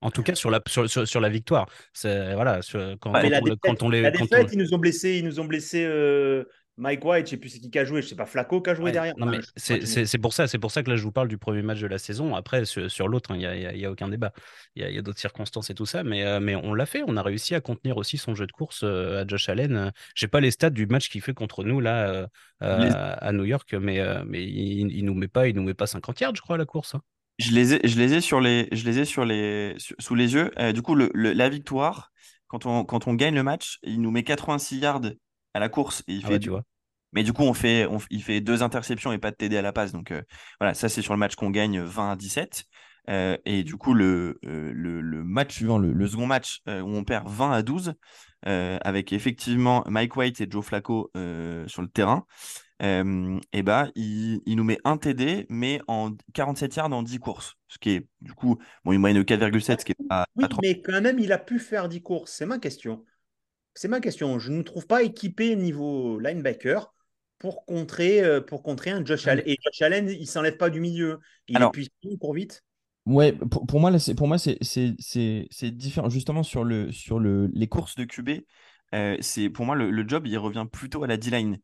[0.00, 1.66] En tout cas, sur la, sur, sur, sur la victoire.
[2.02, 4.02] Voilà, sur- quand, la on, défaite, quand on les.
[4.02, 6.44] la quand on- défaite, ils nous ont blessé, ils nous ont blessé euh,
[6.78, 8.68] Mike White, je sais plus c'est qui qui a joué, je sais pas Flacco qui
[8.68, 9.14] a joué Ouais, derrière.
[9.16, 11.12] non, Enfin, mais je- c'est, je- pour ça, c'est pour ça que là je vous
[11.12, 12.34] parle du premier match de la saison.
[12.34, 14.32] Après, sur, sur l'autre, hein, il n'y a, aucun débat.
[14.74, 17.02] Il y a, d'autres circonstances et tout ça, mais, euh, mais on l'a fait.
[17.06, 19.74] On a réussi à contenir aussi son jeu de course euh, à Josh Allen.
[19.76, 22.26] Euh, J'ai pas les stats du match qu'il fait contre nous là euh,
[22.60, 25.74] Les- à New York, mais, euh, mais il, il nous met pas, il nous met
[25.74, 26.94] pas 50 yards, je crois, à la course.
[26.94, 27.00] hein.
[27.38, 30.14] Je les ai, je les ai sur les, je les ai sur les, sur- sous
[30.14, 30.50] les yeux.
[30.58, 32.12] Euh, du coup, le, le- la victoire,
[32.48, 35.00] quand on, quand on gagne le match, il nous met 86 yards
[35.56, 36.62] à la course et il Ah fait ouais, tu vois.
[37.12, 39.62] Mais du coup, on fait, on il fait deux interceptions et pas de TD à
[39.62, 39.92] la passe.
[39.92, 40.22] Donc euh,
[40.60, 42.64] voilà, ça c'est sur le match qu'on gagne 20 à 17.
[43.08, 46.80] Euh, et du coup, le, euh, le, le match suivant, le, le second match euh,
[46.80, 47.94] où on perd 20 à 12,
[48.48, 52.26] euh, avec effectivement Mike White et Joe Flacco euh, sur le terrain,
[52.82, 57.18] euh, et bah, il, il nous met un TD, mais en 47 yards en 10
[57.18, 57.54] courses.
[57.68, 60.44] Ce qui est, du coup, bon, une moyenne de 4,7, ce qui est pas, Oui,
[60.44, 60.62] pas trop.
[60.62, 62.32] mais quand même, il a pu faire 10 courses.
[62.32, 63.04] C'est ma question.
[63.76, 64.38] C'est ma question.
[64.38, 66.92] Je ne trouve pas équipé niveau linebacker
[67.38, 69.44] pour contrer, euh, pour contrer un Josh Allen.
[69.46, 71.20] Et Josh Allen, il s'enlève pas du milieu.
[71.48, 72.64] Il Alors- est puissant, il court vite.
[73.04, 74.36] Ouais, pour, pour moi, là, c'est, pour moi,
[75.70, 76.08] différent.
[76.08, 77.94] Justement, sur, le, sur le, les courses.
[77.94, 78.30] course de QB,
[78.94, 81.58] euh, c'est pour moi le, le job, il revient plutôt à la D-line.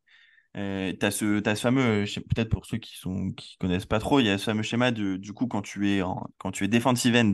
[0.57, 3.87] Euh, tu as ce, t'as ce fameux, sais- peut-être pour ceux qui sont qui connaissent
[3.87, 6.27] pas trop, il y a ce fameux schéma de du coup quand tu es en,
[6.38, 7.33] quand tu es defensive end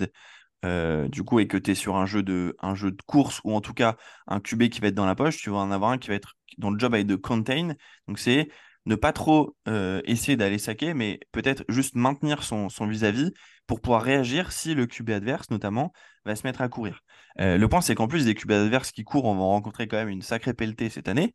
[0.64, 3.40] euh, du coup et que tu es sur un jeu de un jeu de course
[3.44, 5.70] ou en tout cas un QB qui va être dans la poche, tu vas en
[5.70, 7.74] avoir un qui va être dont le job être de contain.
[8.08, 8.48] Donc c'est
[8.86, 13.32] ne pas trop euh, essayer d'aller saquer, mais peut-être juste maintenir son, vis-à-vis
[13.66, 15.92] pour pouvoir réagir si le QB adverse, notamment,
[16.24, 17.02] va se mettre à courir.
[17.38, 19.98] Euh, le point, c'est qu'en plus des QB adverses qui courent, on va rencontrer quand
[19.98, 21.34] même une sacrée pelletée cette année.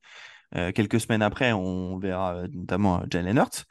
[0.76, 3.66] Quelques semaines après, on verra notamment Jalen Hurts.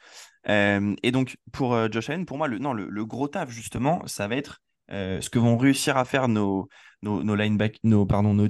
[0.49, 4.27] Et donc, pour Josh Allen, pour moi, le, non, le, le gros taf, justement, ça
[4.27, 4.61] va être
[4.93, 6.69] euh, ce que vont réussir à faire nos,
[7.01, 8.47] nos, nos lineback, nos, pardon, nos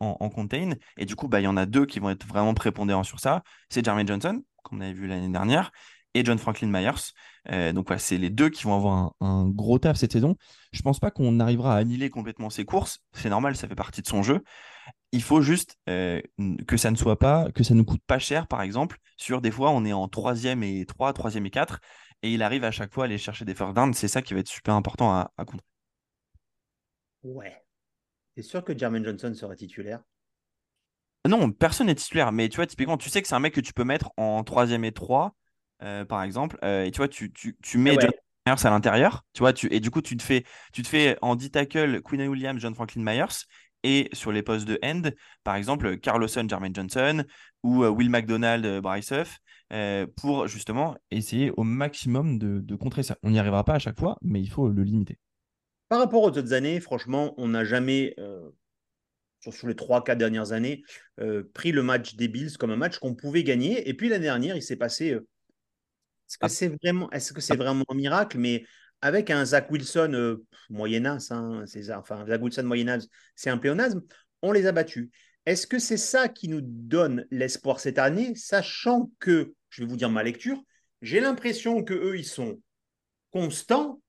[0.00, 0.72] en, contain.
[0.96, 3.20] Et du coup, bah, il y en a deux qui vont être vraiment prépondérants sur
[3.20, 3.42] ça.
[3.68, 5.70] C'est Jermaine Johnson, comme on avait vu l'année dernière,
[6.14, 7.12] et John Franklin Myers.
[7.50, 10.36] Euh, donc, voilà, c'est les deux qui vont avoir un, gros taf cette saison.
[10.72, 13.00] Je pense pas qu'on arrivera à annihiler complètement ses courses.
[13.12, 14.42] C'est normal, ça fait partie de son jeu.
[15.12, 16.20] Il faut juste euh,
[16.66, 18.98] que ça ne soit pas, que ça ne coûte pas cher, par exemple.
[19.18, 21.80] Sur des fois, on est en troisième et 3, troisième et 4,
[22.22, 23.92] et il arrive à chaque fois à aller chercher des first downs.
[23.94, 25.44] C'est ça qui va être super important à, à.
[27.24, 27.64] Ouais.
[28.36, 30.02] C'est sûr que Jermaine Johnson sera titulaire?
[31.28, 33.60] Non, personne n'est titulaire, mais tu vois, typiquement, tu sais que c'est un mec que
[33.60, 35.36] tu peux mettre en troisième et 3,
[35.82, 38.00] euh, par exemple, euh, et tu vois, tu, tu, tu mets Ah ouais.
[38.00, 38.10] John
[38.46, 41.16] Myers à l'intérieur, tu vois, tu, et du coup, tu te fais, tu te fais
[41.22, 43.44] en 10 tackles Quinn Williams, John Franklin Myers,
[43.84, 45.02] et sur les postes de end,
[45.44, 47.24] par exemple, Carlosson, Jermaine Johnson,
[47.62, 49.38] ou euh, Will McDonald, Bryce Huff,
[50.16, 53.16] pour justement Essayer au maximum de, de contrer ça.
[53.22, 55.18] On n'y arrivera pas à chaque fois, mais il faut le limiter.
[55.92, 58.48] Par rapport aux autres années, franchement, on n'a jamais, euh,
[59.40, 60.82] sur, sur les 3-4 dernières années,
[61.20, 63.86] euh, pris le match des Bills comme un match qu'on pouvait gagner.
[63.86, 65.10] Et puis l'année dernière, il s'est passé.
[65.10, 65.28] euh,
[66.30, 68.38] est-ce que c'est vraiment, est-ce que c'est vraiment un miracle?
[68.38, 68.64] Mais
[69.02, 70.38] avec un Zach Wilson
[70.70, 71.62] moyennas, hein,
[71.94, 74.00] enfin Zach Wilson moyennas, c'est un pléonasme,
[74.40, 75.10] on les a battus.
[75.44, 79.98] Est-ce que c'est ça qui nous donne l'espoir cette année, sachant que, je vais vous
[79.98, 80.58] dire ma lecture,
[81.02, 82.62] j'ai l'impression que eux ils sont
[83.30, 84.01] constants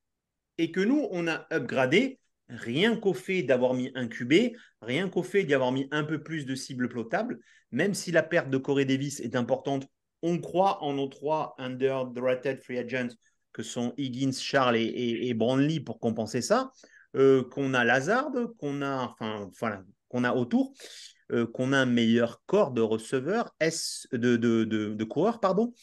[0.57, 5.23] et que nous, on a upgradé rien qu'au fait d'avoir mis un QB, rien qu'au
[5.23, 7.39] fait d'y avoir mis un peu plus de cibles plotables,
[7.71, 9.87] même si la perte de Corey Davis est importante,
[10.21, 13.15] on croit en nos trois underdrafted free agents
[13.51, 16.71] que sont Higgins, Charles et, et, pour compenser ça,
[17.15, 19.83] euh, qu'on a Lazard, qu'on a, enfin,
[20.23, 20.73] a autour,
[21.31, 25.73] euh, qu'on a un meilleur corps de receveurs, de coureurs, pardon.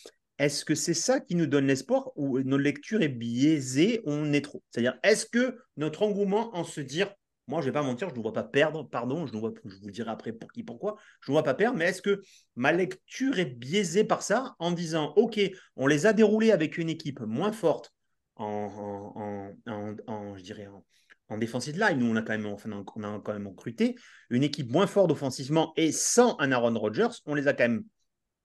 [0.41, 4.41] Est-ce que c'est ça qui nous donne l'espoir ou notre lecture est biaisée, on est
[4.41, 4.63] trop?
[4.71, 7.13] C'est-à-dire, est-ce que notre engouement en se dire,
[7.47, 9.77] moi je vais pas mentir, je ne vois pas perdre, pardon, je, ne vois, je
[9.83, 12.23] vous dirai après pour qui, pourquoi, je ne vois pas perdre, mais est-ce que
[12.57, 15.39] ma lecture est biaisée par ça en disant, ok,
[15.77, 17.93] on les a déroulés avec une équipe moins forte
[18.37, 20.83] en, en, je dirais, en,
[21.29, 23.95] en defensive line, nous on a quand même, enfin, on a quand même recruté
[24.31, 27.85] une équipe moins forte offensivement et sans un Aaron Rodgers, on les a quand même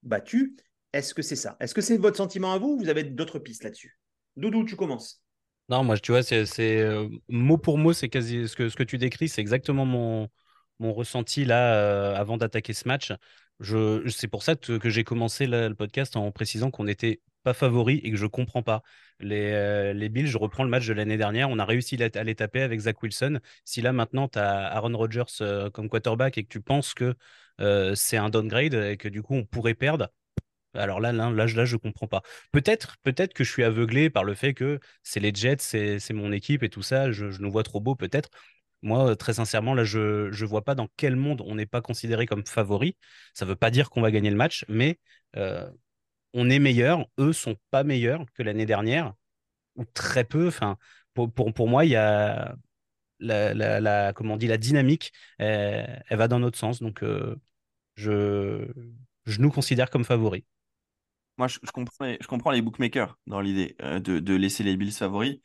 [0.03, 0.57] battus.
[0.95, 1.57] Est-ce que c'est ça?
[1.59, 3.99] Est-ce que c'est votre sentiment à vous ou vous avez d'autres pistes là-dessus?
[4.37, 5.21] Doudou, tu commences.
[5.67, 6.45] Non, moi, tu vois, c'est
[6.79, 10.29] euh, mot pour mot, c'est quasi ce que, tu décris, c'est exactement mon,
[10.79, 13.11] ressenti là euh, avant d'attaquer ce match.
[13.59, 17.99] Je, c'est pour ça que, j'ai commencé le podcast en précisant qu'on était pas favoris
[18.01, 18.81] et que je comprends pas.
[19.19, 22.23] Les, euh, les Bills, je reprends le match de l'année dernière, on a réussi à
[22.23, 23.39] les taper avec Zach Wilson.
[23.65, 27.15] Si là maintenant tu as Aaron Rodgers comme quarterback et que tu penses que
[27.95, 30.09] c'est un downgrade et que du coup on pourrait perdre,
[30.75, 32.21] alors là, je comprends pas.
[32.51, 32.97] Peut-être,
[33.33, 36.69] que je suis aveuglé par le fait que c'est les Jets, c'est mon équipe et
[36.69, 37.11] tout ça.
[37.11, 38.29] Je, nous vois trop beau, peut-être.
[38.81, 42.25] Moi, très sincèrement, là, je ne vois pas dans quel monde on n'est pas considéré
[42.27, 42.97] comme favori.
[43.33, 44.99] Ça ne veut pas dire qu'on va gagner le match, mais
[45.37, 45.69] euh,
[46.33, 47.07] on est meilleur.
[47.19, 49.13] Eux sont pas meilleurs que l'année dernière,
[49.75, 50.47] ou très peu.
[50.47, 50.77] Enfin,
[51.13, 52.55] pour, moi, il y a
[53.19, 56.81] la, on dit, la dynamique, elle, elle va dans notre sens.
[56.81, 57.35] Donc, euh,
[57.95, 58.67] je,
[59.25, 60.43] je nous considère comme favoris.
[61.37, 65.39] Moi, je, comprends, je comprends les bookmakers dans l'idée euh, de, laisser les Bills favoris.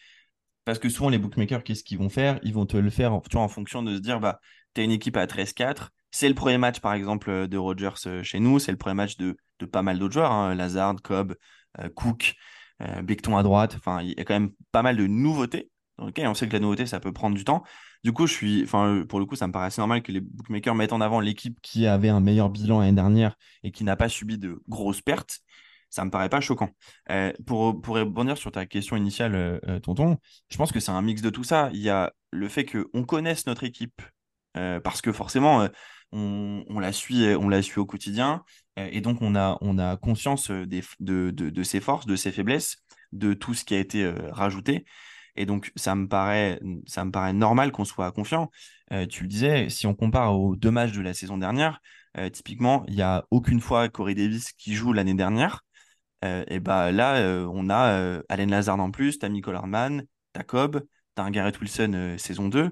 [0.64, 2.38] Parce que souvent, les bookmakers, qu'est-ce qu'ils vont faire?
[2.42, 4.40] Ils vont te le faire en, fonction de se dire, bah,
[4.74, 5.90] tu as une équipe à 13-4.
[6.11, 8.59] C'est le premier match, par exemple, de Rodgers euh, chez nous.
[8.59, 9.37] C'est le premier match de,
[9.70, 10.33] pas mal d'autres joueurs.
[10.33, 11.35] Hein, Lazard, Cobb,
[11.79, 12.35] euh, Cook,
[12.83, 13.74] euh, Becton à droite.
[13.76, 15.70] Enfin, il y a quand même pas mal de nouveautés.
[15.98, 17.62] On sait que la nouveauté, ça peut prendre du temps.
[18.05, 20.74] Du coup, je suis, pour le coup, ça me paraît assez normal que les bookmakers
[20.74, 24.09] mettent en avant l'équipe qui avait un meilleur bilan l'année dernière et qui n'a pas
[24.09, 25.40] subi de grosses pertes
[25.90, 26.70] ça me paraît pas choquant.
[27.11, 31.03] Euh, pour, pour rebondir sur ta question initiale, euh, Tonton, je pense que c'est un
[31.03, 31.68] mix de tout ça.
[31.72, 34.00] Il y a le fait qu'on connaisse notre équipe,
[34.57, 35.68] euh, parce que forcément,
[36.12, 38.44] on, on, la suit, on la suit au quotidien,
[38.76, 42.33] et donc on a, on a conscience des, de, de, de, ses forces, de ses
[42.33, 42.79] faiblesses,
[43.12, 44.85] de tout ce qui a été rajouté.
[45.37, 48.50] Et donc, ça me paraît, ça me paraît normal qu'on soit confiant.
[49.09, 51.81] tu le disais, si on compare aux deux matchs de la saison dernière,
[52.33, 55.62] typiquement, il n'y a aucune fois Corey Davis qui joue l'année dernière.
[56.25, 60.05] Euh, et bah là, euh, on a euh, Allen Lazard en plus, t'as Michael Hardman,
[60.33, 60.83] t'as Cobb,
[61.15, 62.71] t'as un Garrett Wilson saison 2.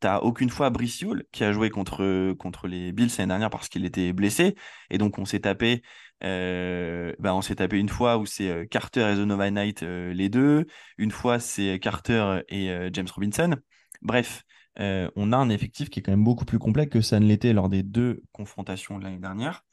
[0.00, 3.84] t'as aucune fois Brice qui a joué contre, contre les Bills l'année dernière parce qu'il
[3.84, 4.54] était blessé.
[4.90, 5.82] Et donc, on s'est tapé,
[6.20, 10.66] bah, on s'est tapé une fois où c'est Carter et Zonova Knight les deux.
[10.98, 13.56] Une fois, c'est Carter et James Robinson.
[14.02, 14.44] Bref,
[14.78, 17.52] on a un effectif qui est quand même beaucoup plus complet que ça ne l'était
[17.52, 19.64] lors des deux confrontations de l'année dernière.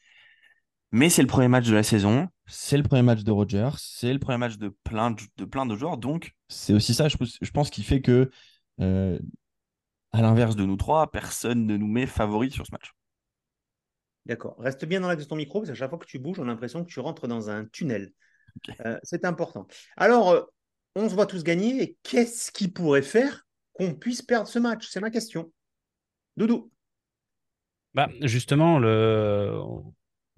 [0.91, 4.11] Mais c'est le premier match de la saison, c'est le premier match de Rogers, c'est
[4.11, 5.97] le premier match de plein de, de plein de joueurs.
[5.97, 8.31] Donc, c'est aussi ça, je, je pense, qui fait que,
[8.81, 9.19] euh,
[10.11, 12.91] à l'inverse de nous trois, personne ne nous met favori sur ce match.
[14.25, 14.55] D'accord.
[14.57, 16.43] Reste bien dans l'axe de ton micro, parce qu'à chaque fois que tu bouges, on
[16.43, 18.11] a l'impression que tu rentres dans un tunnel.
[18.83, 19.67] Euh, c'est important.
[19.95, 20.41] Alors, euh,
[20.95, 24.87] on se voit tous gagner, et qu'est-ce qui pourrait faire qu'on puisse perdre ce match?
[24.89, 25.51] C'est ma question.
[26.35, 26.71] Doudou.
[27.93, 29.61] Bah, justement, le...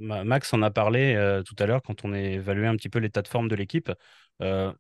[0.02, 3.00] Max en a parlé euh, tout à l'heure quand on a évalué un petit peu
[3.00, 3.92] l'état de forme de l'équipe.
[4.42, 4.74] Euh,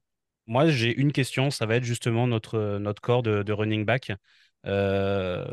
[0.47, 4.11] moi, j'ai une question, ça va être justement notre, notre corps de, running back.
[4.67, 5.45] Euh,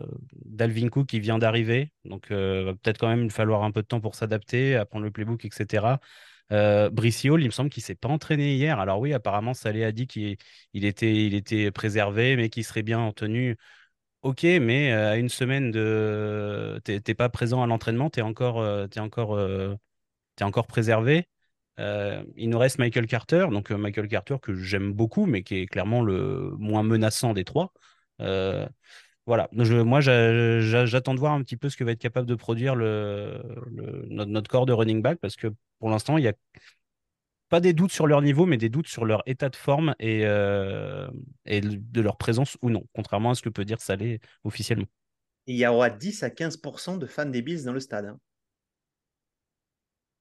[0.45, 4.01] Dalvin Cook qui vient d'arriver, donc va peut-être quand même falloir un peu de temps
[4.01, 5.99] pour s'adapter, apprendre le playbook, etc.
[6.53, 8.79] Euh, il me semble qu'il s'est pas entraîné hier.
[8.81, 10.37] Alors oui, apparemment, Salé a dit qu'il
[10.73, 13.57] il était, il était préservé, mais qu'il serait bien en tenue.
[14.23, 16.81] Ok, mais à une semaine de.
[16.85, 21.29] T'es pas présent à l'entraînement, t'es encore, es encore, es encore préservé.
[21.79, 26.03] il nous reste Michael Carter, donc Michael Carter que j'aime beaucoup, mais qui est clairement
[26.03, 27.73] le moins menaçant des trois.
[29.27, 32.75] voilà, moi j'attends de voir un petit peu ce que va être capable de produire
[32.77, 36.33] notre, corps de running back, parce que pour l'instant, il y a
[37.49, 40.23] pas des doutes sur leur niveau, mais des doutes sur leur état de forme et,
[40.25, 41.09] euh,
[41.47, 44.87] et de leur présence ou non, contrairement à ce que peut dire Salé officiellement.
[45.47, 48.07] Il y aura 10 à 15% de fans des Bills dans le stade.
[48.07, 48.19] Hein.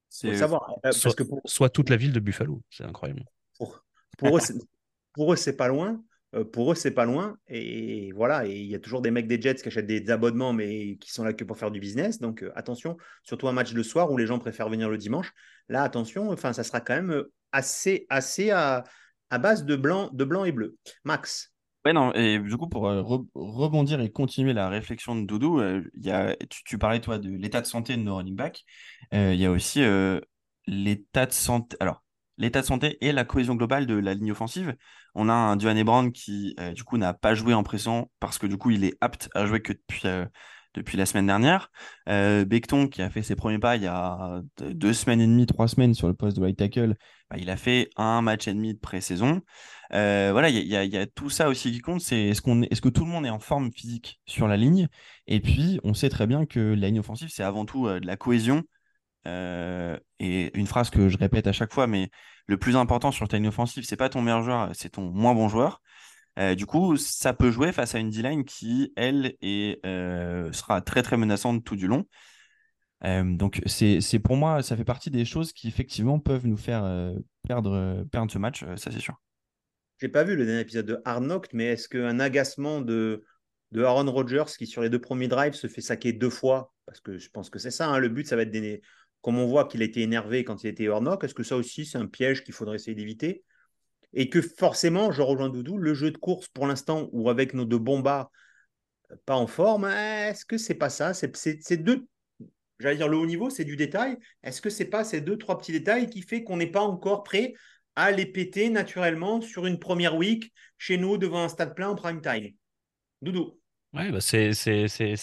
[0.08, 0.70] C'est savoir.
[0.86, 3.24] Euh, soit, parce que soit, toute la ville de Buffalo, c'est incroyable.
[3.58, 3.84] Pour,
[4.16, 6.02] pour eux, c'est pas loin.
[6.34, 7.36] Euh, pour eux, c'est pas loin.
[7.48, 10.52] Et voilà, et il y a toujours des mecs des Jets qui achètent des abonnements,
[10.52, 12.20] mais qui sont là que pour faire du business.
[12.20, 15.32] Donc euh, attention, surtout un match le soir où les gens préfèrent venir le dimanche.
[15.68, 18.84] Là, attention, enfin, ça sera quand même euh, assez, assez à,
[19.30, 20.76] à base de blanc, de blanc et bleu.
[21.04, 21.52] Max.
[21.84, 25.62] Ouais, non, et du coup, pour rebondir et continuer la réflexion de Doudou,
[26.50, 28.64] tu, tu, parlais, toi, de l'état de santé de nos running backs.
[29.12, 29.80] il y a aussi
[30.66, 31.76] l'état de santé.
[31.80, 32.02] Alors,
[32.38, 34.74] l'état de santé et la cohésion globale de la ligne offensive.
[35.14, 38.38] On a un Duane Brown qui, euh, du coup, n'a pas joué en pressant parce
[38.38, 40.24] que, du coup, il est apte à jouer que depuis, euh,
[40.74, 41.70] depuis la semaine dernière.
[42.08, 42.44] Euh,
[42.90, 45.94] qui a fait ses premiers pas il y a deux semaines et demie, trois semaines
[45.94, 46.94] sur le poste de right tackle,
[47.30, 49.42] bah, il a fait un match et demi de pré-saison.
[49.90, 52.00] voilà, il y, a tout ça aussi qui compte.
[52.00, 54.56] C'est est-ce qu'on est, est-ce que tout le monde est en forme physique sur la
[54.56, 54.88] ligne?
[55.26, 58.16] Et puis, on sait très bien que la ligne offensive, c'est avant tout de la
[58.16, 58.62] cohésion
[59.28, 62.10] euh, et une phrase que je répète à chaque fois, mais
[62.46, 65.34] le plus important sur ta ligne offensive, c'est pas ton meilleur joueur, c'est ton moins
[65.34, 65.82] bon joueur.
[66.38, 70.80] Euh, du coup, ça peut jouer face à une D-line qui, elle, est, euh, sera
[70.80, 72.06] très très menaçante tout du long.
[73.02, 76.82] Donc c'est pour moi, ça fait partie des choses qui effectivement peuvent nous faire
[77.46, 79.14] perdre, perdre ce match, ça c'est sûr.
[80.00, 83.24] J'ai pas vu le dernier épisode de Knocked, mais est-ce qu'un agacement de,
[83.72, 86.72] de Aaron Rodgers qui sur les deux premiers drives se fait saquer deux fois?
[86.86, 88.80] Parce que je pense que c'est ça, hein, le but, ça va être des...
[89.22, 91.84] Comme on voit qu'il été énervé quand il était Hard Knock, est-ce que ça aussi
[91.84, 93.42] c'est un piège qu'il faudrait essayer d'éviter?
[94.14, 97.64] Et que forcément, je rejoins Doudou, le jeu de course pour l'instant, ou avec nos
[97.64, 98.30] deux bombas
[99.26, 101.14] pas en forme, est-ce que c'est pas ça?
[101.14, 102.06] C'est deux
[102.78, 104.16] j'allais dire le haut niveau, c'est du détail.
[104.42, 107.24] Est-ce que c'est pas ces deux, trois petits détails qui fait qu'on n'est pas encore
[107.24, 107.54] prêt
[107.96, 111.96] à les péter naturellement sur une première week chez nous devant un stade plein en
[111.96, 112.50] prime time?
[113.20, 113.58] Doudou.
[113.94, 114.52] Ouais, bah c'est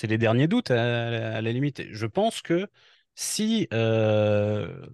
[0.08, 1.84] les derniers doutes à, la- à la limite.
[1.92, 2.68] Je pense que
[3.16, 4.88] si, euh,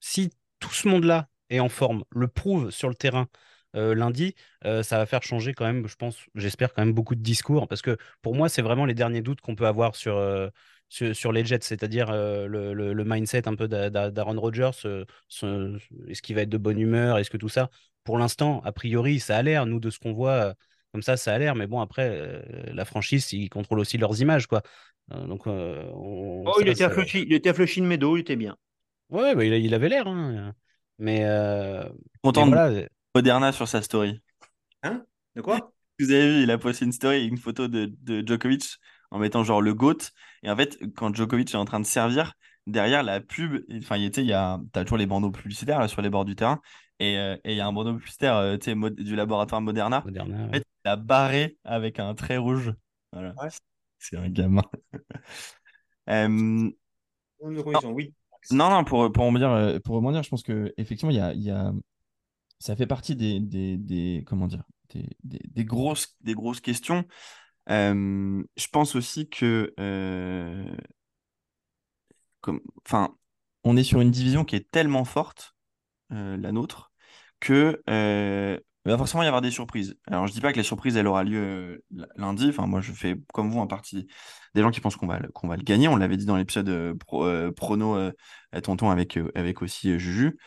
[0.00, 3.28] si tout ce monde-là est en forme, le prouve sur le terrain
[3.76, 7.14] euh, lundi, euh, ça va faire changer quand même, je pense, j'espère quand même beaucoup
[7.14, 10.20] de discours, parce que pour moi, c'est vraiment les derniers doutes qu'on peut avoir sur,
[10.88, 14.70] sur, les Jets, c'est-à-dire le, mindset un peu d'A- d'A- d'Aaron Rodgers,
[15.28, 15.78] ce-
[16.08, 17.70] est-ce qu'il va être de bonne humeur, est-ce que tout ça,
[18.04, 20.54] pour l'instant, a priori, ça a l'air, nous, de ce qu'on voit,
[20.92, 24.46] comme ça, ça a l'air, mais bon, après, la franchise, ils contrôlent aussi leurs images,
[24.46, 24.62] quoi.
[25.12, 28.56] Euh, donc, euh, on- Oh, il était Flushing- il était Meadow, il était bien.
[29.10, 30.54] Ouais, bah, il, il avait l'air, hein.
[30.98, 31.84] Mais, euh,
[32.22, 34.20] Content mais de Moderna sur sa story.
[34.82, 35.04] Hein?
[35.34, 35.72] De quoi?
[35.98, 38.76] Vous avez vu, il a posté une story, une photo de, de Djokovic
[39.10, 39.98] en mettant genre le GOAT.
[40.42, 42.34] Et en fait, quand Djokovic est en train de servir,
[42.66, 45.06] derrière la pub, enfin, il y a- tu sais, il y a, t'as toujours les
[45.06, 46.60] bandeaux publicitaires là, sur les bords du terrain.
[46.98, 49.60] Et euh, et il y a un bandeau publicitaire euh, tu sais, mod- du laboratoire
[49.60, 50.02] Moderna.
[50.04, 52.74] Moderna, En fait, il a barré avec un trait rouge.
[53.12, 53.34] Voilà.
[54.00, 54.64] C'est un gamin.
[56.08, 56.70] Euh,
[57.92, 58.14] oui.
[58.50, 61.32] non, non, pour, pour rebondir, euh, pour rebondir, je pense que effectivement, il y a,
[61.34, 61.72] y a-
[62.60, 67.04] ça fait partie des, des, des- comment dire, des, des- grosses, des grosses questions.
[67.70, 70.64] Euh, je pense aussi que, euh,
[72.40, 73.16] comme, enfin,
[73.64, 75.54] on est sur une division qui est tellement forte,
[76.12, 76.92] euh, la nôtre,
[77.40, 77.82] que
[78.86, 79.96] il va forcément y avoir des surprises.
[80.06, 82.48] Alors, je dis pas que les surprises, elle aura lieu euh, lundi.
[82.48, 84.06] Enfin, moi, je fais comme vous en partie
[84.54, 85.88] des gens qui pensent qu'on va, le- gagner.
[85.88, 87.98] On l'avait dit dans l'épisode euh, euh, prono
[88.62, 89.18] tonton avec,
[89.60, 90.38] aussi Juju.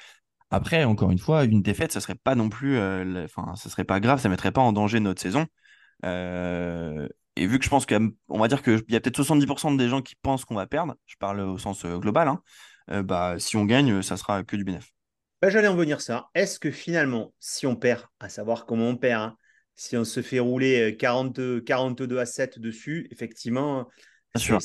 [0.50, 3.84] Après, encore une fois, une défaite, ça serait pas non plus, la- enfin, ça serait
[3.84, 5.46] pas grave, ça mettrait pas en danger notre saison.
[6.04, 10.02] Et vu que je pense qu'on va dire qu'il y a peut-être 70% des gens
[10.02, 14.02] qui pensent qu'on va perdre, je parle au sens global, hein, bah, si on gagne,
[14.02, 14.92] ça sera que du bénéfice.
[15.44, 16.30] Ben, J'allais en venir ça.
[16.36, 19.38] Est-ce que finalement, si on perd, à savoir comment on perd, hein,
[19.76, 23.90] si on se fait rouler euh, 42, 42 à 7 dessus, effectivement,
[24.34, 24.60] Bien sûr.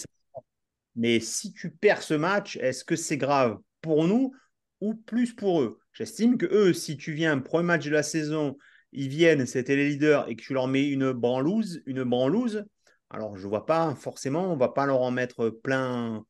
[0.95, 4.33] mais si tu perds ce match, est-ce que c'est grave pour nous
[4.81, 5.81] ou plus pour eux?
[5.93, 8.57] J'estime que eux, si tu viens, premier match de la saison,
[8.93, 12.64] ils viennent, c'était les leaders, et que tu leur mets une branlouse, une branlouse,
[13.11, 16.24] alors je vois pas forcément, on va pas leur en mettre plein,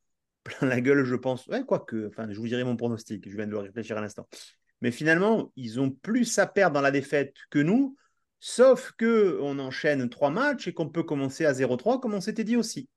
[0.49, 1.46] plein la gueule, je pense.
[1.49, 4.28] Ouais, quoique, enfin, je vous dirai mon pronostic, je viens de le réfléchir à l'instant.
[4.80, 7.96] Mais finalement, ils ont plus à perdre dans la défaite que nous,
[8.40, 12.44] sauf que on enchaîne trois matchs et qu'on peut commencer à 0-3, comme on s'était
[12.44, 12.88] dit aussi.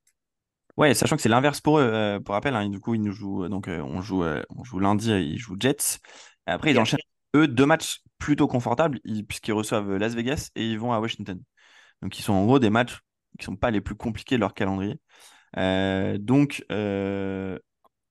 [0.78, 1.84] Ouais, sachant que c'est l'inverse pour eux.
[1.84, 4.42] euh, pour rappel, hein, du coup, ils nous jouent, euh, donc euh, on joue, euh,
[4.56, 6.00] on joue lundi, ils jouent Jets.
[6.48, 7.00] Et après, ils enchaînent
[7.36, 11.42] eux deux matchs plutôt confortables, ils- puisqu'ils reçoivent Las Vegas et ils vont à Washington.
[12.02, 13.00] Donc, ils sont en gros des matchs
[13.40, 15.00] qui sont pas les plus compliqués de leur calendrier.
[15.58, 17.60] Euh, donc, euh,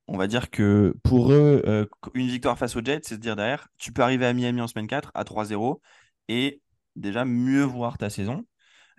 [0.09, 3.37] on va dire que pour eux, euh, une victoire face aux Jets, c'est se dire
[3.37, 5.81] derrière, tu peux arriver à Miami en semaine 4 à 3-0
[6.29, 6.61] et
[6.97, 8.45] déjà mieux voir ta saison.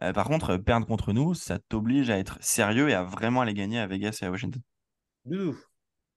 [0.01, 3.53] Euh, par contre, perdre contre nous, ça t'oblige à être sérieux et à vraiment aller
[3.53, 4.61] gagner à Vegas et à Washington.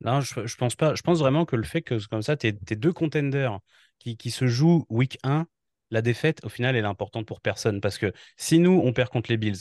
[0.01, 0.95] Non, je, je pense pas.
[0.95, 3.59] Je pense vraiment que le fait que comme ça, tes deux contenders
[3.99, 5.47] qui, qui se jouent week 1,
[5.91, 7.81] la défaite, au final, elle est importante pour personne.
[7.81, 9.57] Parce que si nous, on perd contre les Bills,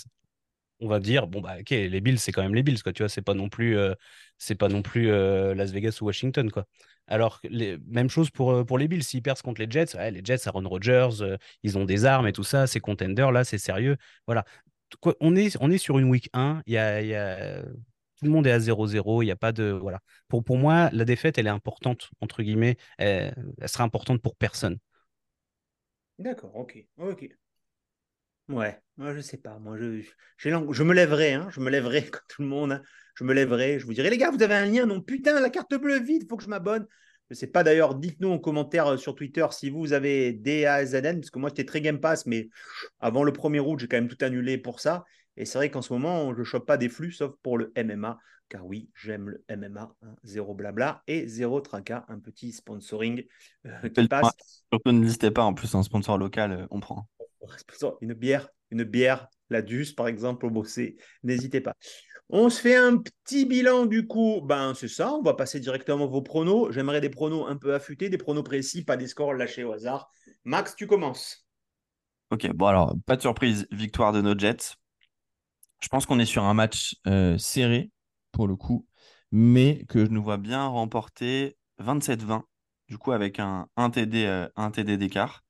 [0.83, 2.93] on va dire, bon, bah, ok, les Bills, c'est quand même les Bills, quoi.
[2.93, 3.93] Tu vois, c'est pas non plus, euh,
[4.37, 6.65] c'est pas non plus euh, Las Vegas ou Washington, quoi.
[7.07, 9.03] Alors, les, même chose pour, euh, pour les Bills.
[9.03, 11.09] S'ils perdent contre les Jets, les Jets, Aaron Rodgers,
[11.63, 13.97] ils ont des armes et tout ça, ces contenders, là, c'est sérieux.
[14.27, 14.45] Voilà.
[15.19, 17.63] On, est, on est sur une week 1, il y a, y
[18.19, 19.65] tout le monde est à 0-0, il n'y a pas de.
[19.65, 19.99] Voilà.
[20.27, 22.77] Pour, pour moi, la défaite, elle est importante, entre guillemets.
[22.97, 24.77] Elle, elle sera importante pour personne.
[26.19, 26.85] D'accord, ok.
[26.97, 27.29] ok.
[28.49, 29.57] Ouais, moi je sais pas.
[29.59, 32.73] Moi je, me lèverai, hein, je me lèverai comme tout le monde.
[32.73, 32.81] hein.
[33.15, 35.51] Je me lèverai, je vous dirai, les gars, vous avez un lien Non, putain, la
[35.51, 36.87] carte bleue, vite, il faut que je m'abonne.
[37.29, 41.29] Je sais pas d'ailleurs, dites-nous en commentaire euh, sur Twitter si vous avez DAZN, parce
[41.29, 42.49] que moi j'étais très Game Pass, mais
[42.99, 45.05] avant le 1er août, j'ai quand même tout annulé pour ça.
[45.37, 47.71] Et c'est vrai qu'en ce moment, je ne chope pas des flux, sauf pour le
[47.75, 48.19] MMA,
[48.49, 53.23] car oui, j'aime le MMA, hein, zéro blabla et zéro tracas, un petit sponsoring
[53.65, 54.33] euh, qui passe.
[54.71, 57.07] Surtout n'hésitez pas, en plus, un sponsor local, euh, on prend.
[58.01, 61.75] Une bière, une bière, la Deuce par exemple, au bossé, n'hésitez pas.
[62.29, 64.41] On se fait un petit bilan du coup.
[64.41, 65.13] Ben, c'est ça.
[65.13, 66.71] On va passer directement vos pronos.
[66.71, 70.09] J'aimerais des pronos un peu affûtés, des pronos précis, pas des scores lâchés au hasard.
[70.43, 71.45] Max, tu commences.
[72.31, 74.75] Ok, bon alors, pas de surprise, victoire de nos Jets.
[75.81, 77.91] Je pense qu'on est sur un match euh, serré,
[78.31, 78.87] pour le coup,
[79.31, 82.43] mais que je nous vois bien remporter 27-20,
[82.87, 85.43] du coup avec un, un TD, euh, un TD d'écart.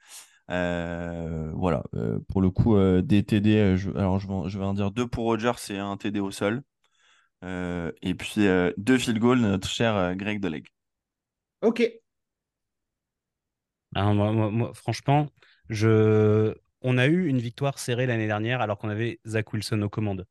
[0.52, 1.84] Euh, voilà,
[2.28, 5.26] pour le coup, des TD, je, alors je vais, je vais en dire deux pour
[5.26, 6.64] Rogers et un TD au sol.
[7.44, 8.36] et puis
[8.78, 10.68] deux field goals, notre cher Greg Deleg.
[11.62, 11.82] Ok.
[13.96, 15.30] Alors, moi, moi- moi, franchement,
[15.70, 16.56] je...
[16.82, 20.26] on a eu une victoire serrée l'année dernière alors qu'on avait Zach Wilson aux commandes.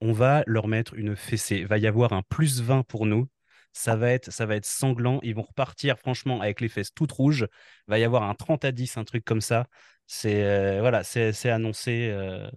[0.00, 1.58] On va leur mettre une fessée.
[1.58, 3.28] Il va y avoir un plus 20 pour nous.
[3.72, 5.20] Ça va être, ça va être sanglant.
[5.22, 7.46] Ils vont repartir, franchement, avec les fesses toutes rouges.
[7.88, 9.66] Il va y avoir un 30 à 10, un truc comme ça.
[10.06, 12.08] C'est euh, voilà, c'est annoncé.
[12.10, 12.50] euh,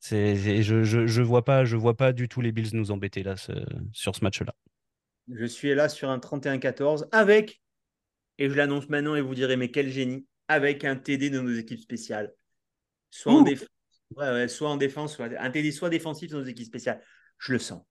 [0.00, 3.22] c'est, je, je, je vois pas, je vois pas du tout les Bills nous embêter
[3.22, 3.52] là ce-
[3.92, 4.54] sur ce match-là.
[5.32, 7.62] Je suis là sur un 31-14 avec,
[8.38, 11.54] et je l'annonce maintenant et vous direz, mais quel génie, avec un TD de nos
[11.54, 12.34] équipes spéciales.
[13.10, 13.44] Soit en, Ouh.
[13.44, 13.66] déf-
[14.16, 17.02] ouais, ouais, soit en défense, soit un TD soit défensif de nos équipes spéciales.
[17.38, 17.82] Je le sens.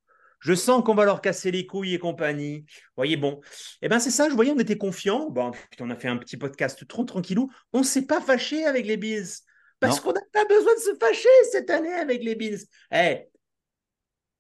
[0.44, 2.60] Je sens qu'on va leur casser les couilles et compagnie.
[2.60, 3.40] Vous voyez, bon.
[3.82, 5.30] Eh bien, c'est ça, je voyais, on était confiants.
[5.30, 7.50] Bon, putain, on a fait un petit podcast trop tranquillou.
[7.72, 9.40] On ne s'est pas fâché avec les Bills.
[9.80, 12.60] Parce qu'on n'a pas besoin de se fâcher cette année avec les Bills.
[12.94, 13.26] Eh,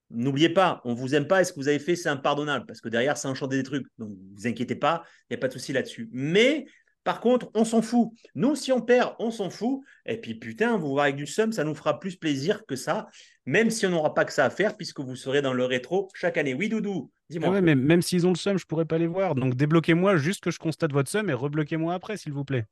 [0.09, 2.67] N'oubliez pas, on vous aime pas et ce que vous avez fait, c'est impardonnable?
[2.67, 3.87] Parce que derrière, ça a enchanté des trucs.
[3.97, 6.07] Donc, vous inquiétez pas, il n'y a pas de souci là-dessus.
[6.11, 6.65] Mais
[7.03, 8.11] par contre, on s'en fout.
[8.35, 9.81] Nous, si on perd, on s'en fout.
[10.05, 13.07] Et puis, putain, vous voir avec du seum, ça nous fera plus plaisir que ça,
[13.45, 16.09] même si on n'aura pas que ça à faire puisque vous serez dans le rétro
[16.13, 16.53] chaque année.
[16.53, 17.49] Oui, Doudou, dis-moi.
[17.49, 19.35] Ah ouais, mais même s'ils ont le seum, je pourrais pas les voir.
[19.35, 22.65] Donc débloquez-moi juste que je constate votre seum et rebloquez-moi après, s'il vous plaît.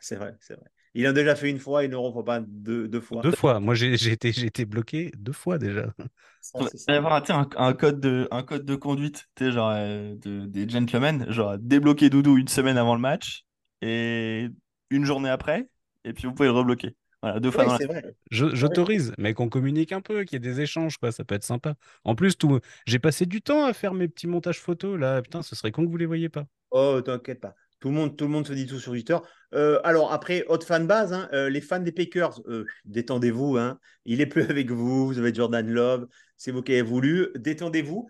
[0.00, 0.66] C'est vrai, c'est vrai.
[0.94, 3.22] Ils l'ont déjà fait une fois, ils ne le refont pas deux, deux fois.
[3.22, 3.60] Deux fois.
[3.60, 5.92] Moi, j'ai j'ai été, j'ai été bloqué deux fois déjà.
[6.40, 9.70] Ça, Il c'est va y avoir un, un code de, un code de conduite genre,
[9.70, 13.44] euh, de- des gentlemen, genre débloquer Doudou une semaine avant le match
[13.82, 14.48] et
[14.90, 15.68] une journée après,
[16.04, 16.96] et puis vous pouvez le rebloquer.
[17.22, 18.14] Voilà, deux fois Oui, dans la c'est vrai.
[18.30, 21.12] Je- J'autorise, mais qu'on communique un peu, qu'il y ait des échanges, quoi.
[21.12, 21.74] Ça peut être sympa.
[22.04, 25.20] En plus, tout, j'ai passé du temps à faire mes petits montages photos là.
[25.22, 26.46] Putain, ce serait con que vous les voyez pas.
[26.70, 27.54] Oh, t'inquiète pas.
[27.80, 29.16] Tout le monde, tout le monde se dit tout sur Twitter.
[29.54, 33.56] Euh, alors après, haute fan base, hein, euh, les fans des Packers, euh, détendez-vous.
[33.56, 35.06] Hein, il est plus avec vous.
[35.06, 36.06] Vous avez Jordan Love.
[36.36, 37.28] C'est vous qui avez voulu.
[37.36, 38.08] Détendez-vous.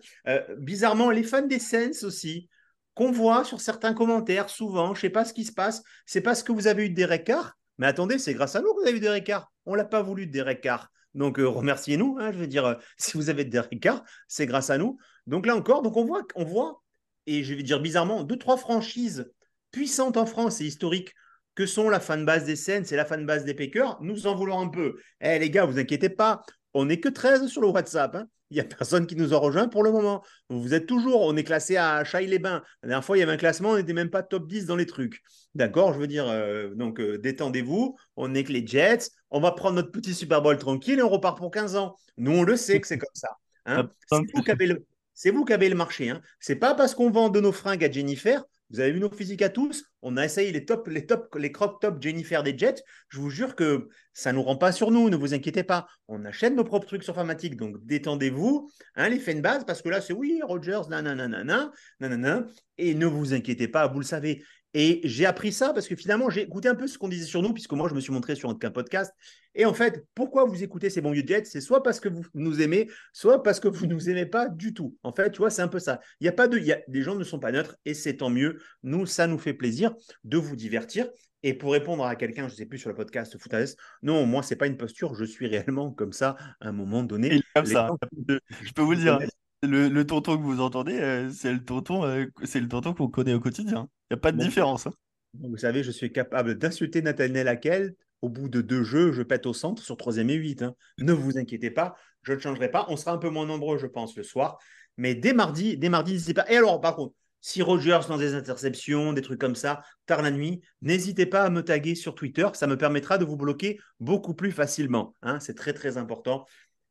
[0.57, 2.49] Bizarrement, les fans des Saints aussi,
[2.93, 4.93] qu'on voit sur certains commentaires souvent.
[4.93, 5.83] Je sais pas ce qui se passe.
[6.05, 7.57] C'est parce que vous avez eu des Carr.
[7.77, 9.51] Mais attendez, c'est grâce à nous que vous avez eu des Carr.
[9.65, 10.89] On l'a pas voulu Derek Carr.
[11.13, 12.17] Donc remerciez-nous.
[12.19, 14.97] hein, je veux dire, si vous avez Derek Carr, c'est grâce à nous.
[15.27, 16.81] Donc là encore, donc on voit, on voit,
[17.25, 19.29] et je vais dire bizarrement, deux trois franchises
[19.71, 21.13] puissantes en France et historiques
[21.55, 24.69] que sont la fanbase des Saints et la fanbase des Packers, nous en voulons un
[24.69, 24.95] peu.
[25.19, 26.41] Eh les gars, vous inquiétez pas,
[26.73, 28.15] on n'est que 13 sur le WhatsApp.
[28.15, 28.25] hein.
[28.49, 30.23] Il n'y a personne qui nous a rejoint pour le moment.
[30.49, 32.61] Vous êtes toujours, on est classé à Chaille-les-Bains.
[32.83, 34.75] La dernière fois, il y avait un classement, on n'était même pas top 10 dans
[34.75, 35.21] les trucs.
[35.55, 39.51] D'accord, je veux dire, euh, donc euh, détendez-vous, on est que les Jets, on va
[39.53, 41.95] prendre notre petit Super Bowl tranquille et on repart pour 15 ans.
[42.17, 43.29] Nous, on le sait que c'est comme ça.
[43.65, 43.89] hein.
[44.09, 46.09] C'est vous qui avez le, c'est vous qui avez le marché.
[46.09, 46.21] Hein.
[46.41, 48.43] C'est pas parce qu'on vend de nos fringues à Jennifer.
[48.71, 49.83] Vous avez vu nos physiques à tous?
[50.01, 52.83] On a essayé les top, les top, les crop top Jennifer des Jets.
[53.09, 55.09] Je vous jure que ça nous rend pas sur nous.
[55.09, 55.87] Ne vous inquiétez pas.
[56.07, 57.57] On achète nos propres trucs sur Famatic.
[57.57, 58.69] Donc détendez-vous.
[58.95, 62.45] Hein, les fanbases, parce que là c'est oui, Rogers, nanana, nanana.
[62.77, 63.87] Et ne vous inquiétez pas.
[63.87, 64.43] Vous le savez.
[64.73, 67.41] Et j'ai appris ça parce que finalement, j'ai écouté un peu ce qu'on disait sur
[67.41, 69.13] nous, puisque moi, je me suis montré sur un podcast.
[69.53, 72.23] Et en fait, pourquoi vous écoutez ces bons vieux Jets C'est soit parce que vous
[72.33, 74.95] nous aimez, soit parce que vous ne nous aimez pas du tout.
[75.03, 75.99] En fait, tu vois, c'est un peu ça.
[76.21, 78.15] Il y a pas de, y a, les gens ne sont pas neutres et c'est
[78.17, 78.59] tant mieux.
[78.83, 79.93] Nous, ça nous fait plaisir
[80.23, 81.09] de vous divertir.
[81.43, 83.67] Et pour répondre à quelqu'un, je ne sais plus sur le podcast Footales,
[84.03, 85.15] non, moi, c'est pas une posture.
[85.15, 87.41] Je suis réellement comme ça à un moment donné.
[87.55, 87.87] Comme ça.
[87.87, 89.19] gens- Je peux vous le dire,
[89.63, 93.09] le, le tonton que vous entendez, euh, c'est le tonton, euh, c'est le tonton qu'on
[93.09, 93.87] connaît au quotidien.
[94.09, 94.43] Il n'y a pas de Bon.
[94.43, 94.87] différence.
[94.87, 94.93] hein.
[95.39, 97.95] Vous savez, je suis capable d'insulter Nathaniel Akel.
[98.21, 100.63] Au bout de deux jeux, je pète au centre sur troisième et 8.
[100.99, 102.85] Ne vous inquiétez pas, je ne changerai pas.
[102.89, 104.59] On sera un peu moins nombreux, je pense, le soir.
[104.97, 106.45] Mais dès mardi, dès mardi, n'hésitez pas.
[106.51, 110.29] Et alors, par contre, si Rogers dans des interceptions, des trucs comme ça, tard la
[110.29, 112.47] nuit, n'hésitez pas à me taguer sur Twitter.
[112.53, 115.15] Ça me permettra de vous bloquer beaucoup plus facilement.
[115.23, 115.39] hein.
[115.39, 116.45] C'est très, très important.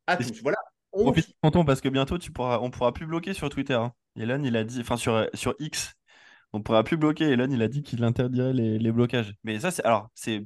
[0.08, 0.40] À tous.
[0.42, 0.58] Voilà.
[0.92, 3.74] On- Profite, tonton, parce que bientôt, tu pourras, on pourra plus bloquer sur Twitter.
[3.74, 3.92] hein.
[4.16, 5.94] Elon, il a dit, enfin sur, euh, sur X,
[6.52, 7.24] on pourra plus bloquer.
[7.30, 9.34] Elon, il a dit qu'il interdirait les, les blocages.
[9.44, 10.44] Mais ça, c'est alors, c'est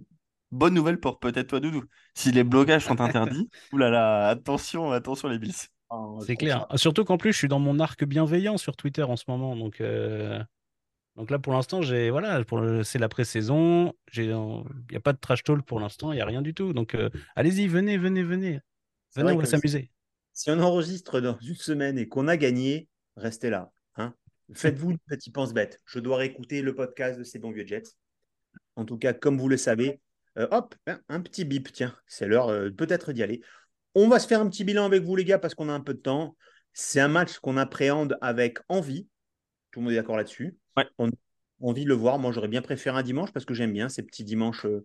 [0.53, 1.85] bonne nouvelle pour peut-être toi, Doudou.
[2.15, 5.55] Si les blocages sont interdits, oulala, attention, attention les Bills.
[6.21, 6.67] C'est clair.
[6.77, 9.57] Surtout qu'en plus, je suis dans mon arc bienveillant sur Twitter en ce moment.
[9.57, 10.43] Donc, euh,
[11.17, 12.43] donc là, pour l'instant, j'ai voilà,
[12.85, 13.95] c'est la pré-saison.
[14.13, 16.13] J'ai, il n'y a pas de trash talk pour l'instant.
[16.13, 16.73] Il n'y a rien du tout.
[16.73, 18.61] Donc, euh, allez-y, venez, venez, venez.
[19.17, 19.91] Venez, on va s'amuser.
[20.35, 23.72] Si on enregistre dans une semaine et qu'on a gagné, restez là.
[23.95, 24.14] Hein.
[24.53, 25.80] Faites-vous une petite pense bête.
[25.87, 27.95] Je dois réécouter le podcast de ces bons vieux Jets.
[28.74, 30.01] En tout cas, comme vous le savez,
[30.37, 31.72] euh, hop, un, un petit bip.
[31.72, 33.43] Tiens, c'est l'heure euh, peut-être d'y aller.
[33.95, 35.80] On va se faire un petit bilan avec vous, les gars, parce qu'on a un
[35.80, 36.37] peu de temps.
[36.72, 39.07] C'est un match qu'on appréhende avec envie.
[39.70, 40.57] Tout le monde est d'accord là-dessus.
[40.99, 41.12] On a
[41.61, 42.18] envie de le voir.
[42.18, 44.85] Moi, j'aurais bien préféré un dimanche parce que j'aime bien ces petits dimanches euh,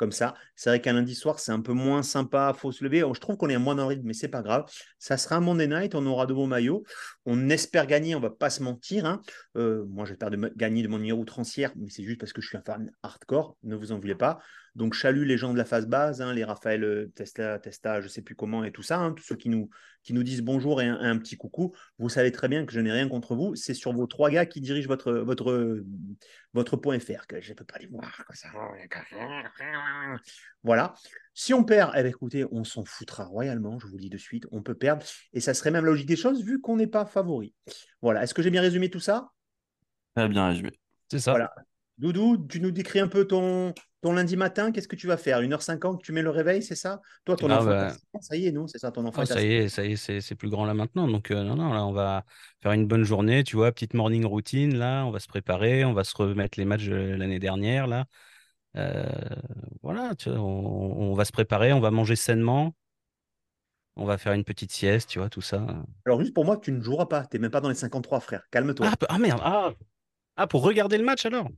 [0.00, 0.32] comme ça.
[0.56, 3.04] C'est vrai qu'un lundi soir, c'est un peu moins sympa, faut se lever.
[3.12, 4.64] Je trouve qu'on est moins dans le rythme, mais c'est pas grave.
[4.98, 6.84] Ça sera un Monday Night, on aura de bons maillots.
[7.26, 9.04] On espère gagner, on va pas se mentir.
[9.04, 9.20] hein.
[9.58, 12.48] Euh, moi, j'espère de gagner de mon numéro outrancière, mais c'est juste parce que je
[12.48, 14.40] suis un fan hardcore, ne vous en voulez pas.
[14.74, 18.08] Donc, chalut les gens de la phase base, hein, les Raphaël euh, Tesla, Testa, je
[18.08, 19.68] sais plus comment, et tout ça, hein, tous ceux qui nous,
[20.02, 21.74] qui nous disent bonjour et un, un petit coucou.
[21.98, 23.54] Vous savez très bien que je n'ai rien contre vous.
[23.54, 25.82] C'est sur vos trois gars qui dirigent votre, votre,
[26.54, 28.24] votre point .fr que je ne peux pas les voir.
[28.26, 28.48] comme ça.
[30.62, 30.94] Voilà.
[31.34, 34.18] Si on perd, eh bien, écoutez, on s'en foutra royalement, je vous le dis de
[34.18, 34.46] suite.
[34.52, 35.04] On peut perdre.
[35.32, 37.54] Et ça serait même la logique des choses vu qu'on n'est pas favori.
[38.02, 38.22] Voilà.
[38.22, 39.30] Est-ce que j'ai bien résumé tout ça?
[40.14, 40.70] Très bien résumé.
[41.10, 41.32] C'est ça.
[41.32, 41.52] Voilà.
[41.98, 44.72] Doudou, tu nous décris un peu ton, ton lundi matin.
[44.72, 45.40] Qu'est-ce que tu vas faire?
[45.40, 47.00] 1h50, tu mets le réveil, c'est ça?
[47.24, 47.92] Toi, ton Ah enfant, bah.
[48.20, 49.96] ça y est, non C'est ça, ton enfant Ah, ça y est, ça y est,
[49.96, 51.06] c'est c'est plus grand là maintenant.
[51.08, 52.24] Donc, euh, non, non, là, on va
[52.62, 55.92] faire une bonne journée, tu vois, petite morning routine, là, on va se préparer, on
[55.92, 58.06] va se remettre les matchs de l'année dernière, là.
[58.76, 59.04] Euh,
[59.82, 62.74] voilà, tu vois, on, on va se préparer, on va manger sainement,
[63.96, 65.64] on va faire une petite sieste, tu vois, tout ça.
[66.04, 67.24] Alors, juste pour moi, tu ne joueras pas.
[67.26, 68.42] Tu n'es même pas dans les 53, frère.
[68.50, 68.86] Calme-toi.
[68.88, 69.72] Ah, ah, merde, ah,
[70.36, 71.48] ah, pour regarder le match alors?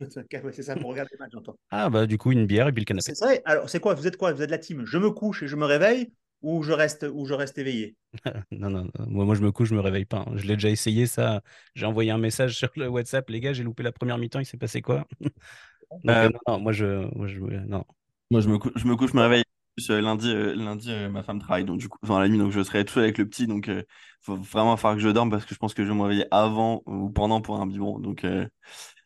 [0.52, 1.58] C'est ça, pour regarder le match, j'entends.
[1.70, 3.14] Ah, bah, du coup, une bière et puis le canapé.
[3.14, 3.42] C'est vrai.
[3.44, 3.94] Alors, c'est quoi?
[3.94, 4.32] Vous êtes quoi?
[4.32, 7.26] Vous êtes la team Je me couche et je me réveille ou je reste, ou
[7.26, 7.96] je reste éveillé?
[8.50, 9.06] Non, non, non.
[9.06, 10.18] Moi, moi, je me couche, je me réveille pas.
[10.26, 10.32] hein.
[10.36, 11.42] Je l'ai déjà essayé, ça.
[11.74, 14.46] J'ai envoyé un message sur le WhatsApp, les gars, j'ai loupé la première mi-temps, il
[14.46, 15.06] s'est passé quoi?
[16.04, 16.86] Donc, Euh, euh, non, non, moi, je,
[17.16, 17.84] moi, je, non.
[18.30, 19.44] Moi, je me, cou- je me couche, je me réveille.
[19.90, 22.52] Euh, lundi, euh, lundi euh, ma femme travaille, donc du coup, enfin, la nuit, donc
[22.52, 23.84] je serai tout seul avec le petit, donc il
[24.22, 26.26] faut vraiment falloir que je dorme parce que je pense que je vais me réveiller
[26.32, 27.98] avant ou pendant pour un biberon.
[28.00, 28.46] Donc, euh,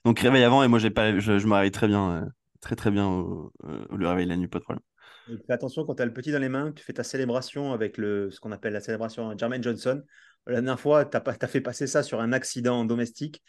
[0.05, 2.27] donc réveil avant et moi, j'ai pas, je, je me réveille très bien, euh,
[2.61, 4.83] très très bien au, euh, le réveil la nuit, pas de problème.
[5.29, 7.73] Et Fais attention quand tu as le petit dans les mains, tu fais ta célébration
[7.73, 10.03] avec le, ce qu'on appelle la célébration à Jermaine Johnson.
[10.47, 13.43] La dernière fois, tu as, fait passer ça sur un accident domestique.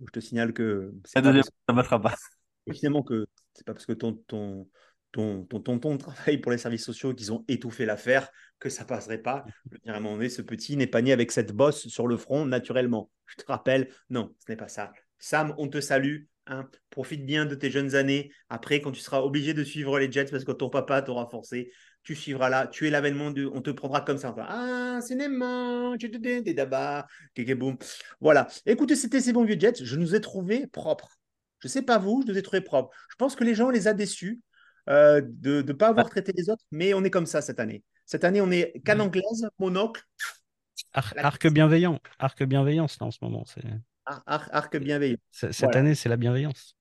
[0.00, 2.16] Je te signale que La deuxième, ça passera pas.
[2.66, 4.68] évidemment que c'est pas parce que ton, ton,
[5.12, 9.18] ton, ton tonton travaille pour les services sociaux qu'ils ont étouffé l'affaire que ça passerait
[9.18, 9.44] pas.
[9.66, 11.88] Je veux dire, à un moment donné, ce petit n'est pas né avec cette bosse
[11.88, 13.10] sur le front naturellement.
[13.26, 14.92] Je te rappelle, non, ce n'est pas ça.
[15.20, 16.24] Sam, on te salue.
[16.46, 16.68] hein.
[16.90, 18.32] Profite bien de tes jeunes années.
[18.48, 21.70] Après, quand tu seras obligé de suivre les Jets parce que ton papa t'aura forcé,
[22.02, 22.66] tu suivras là.
[22.66, 23.46] Tu es l'avènement de.
[23.54, 24.34] On te prendra comme ça.
[24.38, 27.02] Ah, cinéma, tu te
[27.34, 27.76] kéké boum.
[28.20, 28.48] Voilà.
[28.66, 29.84] Écoutez, c'était ces bons vieux Jets.
[29.84, 31.18] Je nous ai trouvé propres.
[31.60, 32.90] Je sais pas vous, je nous ai trouvé propres.
[33.10, 34.40] Je pense que les gens les a déçus
[34.88, 37.84] euh, de ne pas avoir traité les autres, mais on est comme ça cette année.
[38.06, 40.02] Cette année, on est canne anglaise, monocle,
[40.94, 43.44] Ar- arc bienveillant, arc bienveillance là en ce moment.
[44.26, 45.16] Arc bienveillant.
[45.30, 45.78] cette Voilà.
[45.78, 46.76] année, c'est la bienveillance.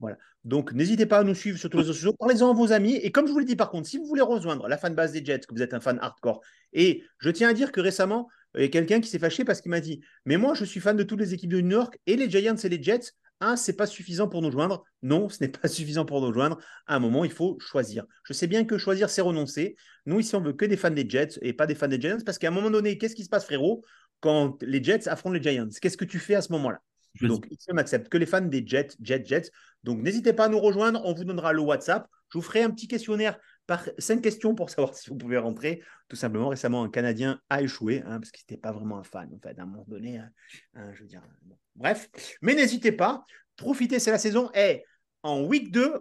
[0.00, 0.16] Voilà.
[0.44, 2.14] Donc, n'hésitez pas à nous suivre sur tous les réseaux sociaux.
[2.18, 2.96] Parlez-en à vos amis.
[2.96, 5.24] Et comme je vous l'ai dit, par contre, si vous voulez rejoindre la fanbase des
[5.24, 6.40] Jets, que vous êtes un fan hardcore,
[6.72, 9.60] et je tiens à dire que récemment, il y a quelqu'un qui s'est fâché parce
[9.60, 11.98] qu'il m'a dit Mais moi, je suis fan de toutes les équipes de New York
[12.06, 13.12] et les Giants et les Jets.
[13.40, 14.84] Un, c'est pas suffisant pour nous joindre.
[15.02, 16.58] Non, ce n'est pas suffisant pour nous joindre.
[16.86, 18.04] À un moment, il faut choisir.
[18.24, 19.76] Je sais bien que choisir, c'est renoncer.
[20.06, 22.18] Nous, ici, on veut que des fans des Jets et pas des fans des Giants
[22.26, 23.84] parce qu'à un moment donné, qu'est-ce qui se passe, frérot,
[24.22, 26.80] quand les Jets affrontent les Giants Qu'est-ce que tu fais à ce moment-là?
[27.20, 29.50] Donc, ici, on n'accepte que les fans des Jets, Jets, Jets.
[29.82, 31.02] Donc, n'hésitez pas à nous rejoindre.
[31.04, 32.08] On vous donnera le WhatsApp.
[32.30, 35.82] Je vous ferai un petit questionnaire par cinq questions pour savoir si vous pouvez rentrer.
[36.08, 39.28] Tout simplement, récemment, un Canadien a échoué hein, parce qu'il n'était pas vraiment un fan.
[39.34, 40.30] En fait, à un moment donné, hein,
[40.74, 41.22] hein, je veux dire.
[41.42, 41.58] bon.
[41.76, 42.08] Bref,
[42.40, 43.24] mais n'hésitez pas.
[43.56, 44.50] Profitez, c'est la saison.
[44.54, 44.84] Et
[45.22, 46.00] en week 2,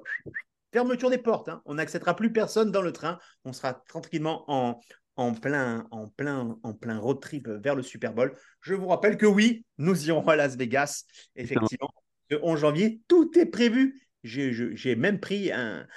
[0.71, 1.49] fermeture des portes.
[1.49, 1.61] hein.
[1.65, 3.19] On n'acceptera plus personne dans le train.
[3.43, 4.79] On sera tranquillement en,
[5.21, 8.33] en plein, en, plein, en plein road trip vers le Super Bowl.
[8.61, 11.03] Je vous rappelle que oui, nous irons à Las Vegas,
[11.35, 11.89] effectivement,
[12.29, 13.01] le 11 janvier.
[13.07, 14.01] Tout est prévu.
[14.23, 15.87] J'ai même pris un,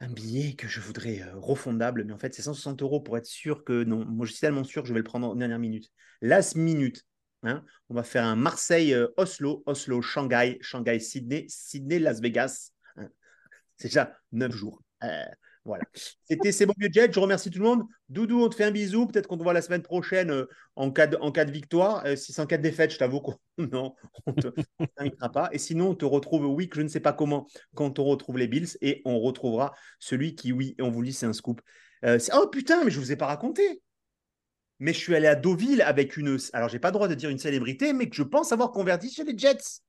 [0.00, 3.26] un billet que je voudrais euh, refondable, mais en fait, c'est 160 euros pour être
[3.26, 4.04] sûr que non.
[4.04, 5.90] Moi, je suis tellement sûr que je vais le prendre en dernière minute.
[6.20, 7.04] Last minute.
[7.42, 7.64] hein.
[7.88, 12.70] On va faire un Marseille-Oslo, Oslo-Shanghai, Shanghai-Sydney, Sydney-Las Vegas.
[12.96, 13.08] hein.
[13.76, 14.82] C'est déjà 9 jours.
[15.02, 15.24] Euh,
[15.68, 15.84] voilà.
[16.24, 17.12] C'était C'est vieux jet.
[17.12, 17.84] Je remercie tout le monde.
[18.08, 19.06] Doudou, on te fait un bisou.
[19.06, 22.04] Peut-être qu'on te voit la semaine prochaine euh, en, cas de, en cas de victoire.
[22.06, 23.94] Euh, si c'est en cas de défaite, je t'avoue qu'on non,
[24.26, 25.48] on ne t'invitera pas.
[25.52, 28.38] Et sinon, on te retrouve, oui, que je ne sais pas comment, quand on retrouve
[28.38, 28.76] les Bills.
[28.80, 31.60] Et on retrouvera celui qui, oui, on vous dit, c'est un scoop.
[32.04, 33.82] Euh, oh putain, mais je ne vous ai pas raconté.
[34.80, 36.38] Mais je suis allé à Deauville avec une.
[36.52, 39.10] Alors, j'ai pas le droit de dire une célébrité, mais que je pense avoir converti
[39.10, 39.82] chez les Jets.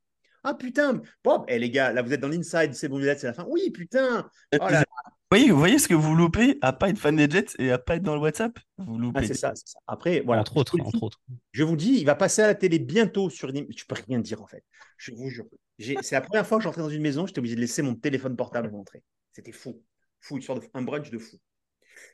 [0.44, 3.34] Ah putain, Bob, eh les gars, là vous êtes dans l'inside, c'est bon, c'est la
[3.34, 3.46] fin.
[3.50, 4.30] Oui, putin.
[4.54, 4.86] Oh là là.
[5.32, 7.78] Voyez, vous voyez ce que vous loupez à pas être fan des Jets et à
[7.78, 8.58] pas être dans le WhatsApp?
[8.78, 9.20] Vous loupez.
[9.24, 9.80] Ah, c'est ça, c'est ça.
[9.88, 10.42] Après, voilà.
[10.42, 11.22] Entre autres, Je vous le entre dis, autres.
[11.52, 13.68] Je vous dis, il va passer à la télé bientôt sur une.
[13.76, 14.64] Je peux rien dire en fait.
[14.98, 15.46] Je vous jure.
[15.78, 18.36] C'est la première fois que j'entrais dans une maison, j'étais obligé de laisser mon téléphone
[18.36, 19.04] portable avant d'entrer.
[19.32, 19.82] C'était fou.
[20.20, 20.68] Fou, une sorte de...
[20.74, 21.38] un brunch de fou.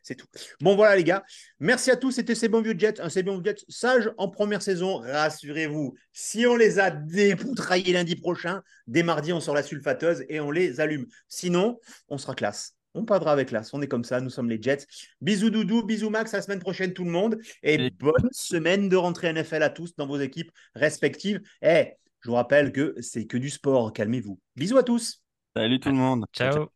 [0.03, 0.28] C'est tout.
[0.61, 1.24] Bon, voilà, les gars.
[1.59, 2.11] Merci à tous.
[2.11, 2.99] C'était C'est bon vieux Jet.
[2.99, 4.97] Un C'est bon vieux Jet sage en première saison.
[4.97, 5.95] Rassurez-vous.
[6.11, 10.51] Si on les a dépoutraillés lundi prochain, dès mardi, on sort la sulfateuse et on
[10.51, 11.05] les allume.
[11.28, 12.74] Sinon, on sera classe.
[12.95, 13.73] On parlera avec classe.
[13.73, 14.21] On est comme ça.
[14.21, 14.85] Nous sommes les Jets.
[15.21, 15.83] Bisous, Doudou.
[15.83, 16.33] Bisous, Max.
[16.33, 17.37] À la semaine prochaine, tout le monde.
[17.61, 21.41] Et bonne semaine de rentrée NFL à tous dans vos équipes respectives.
[21.61, 21.91] Eh,
[22.21, 23.93] je vous rappelle que c'est que du sport.
[23.93, 24.39] Calmez-vous.
[24.55, 25.21] Bisous à tous.
[25.55, 26.25] Salut tout le monde.
[26.33, 26.69] Ciao.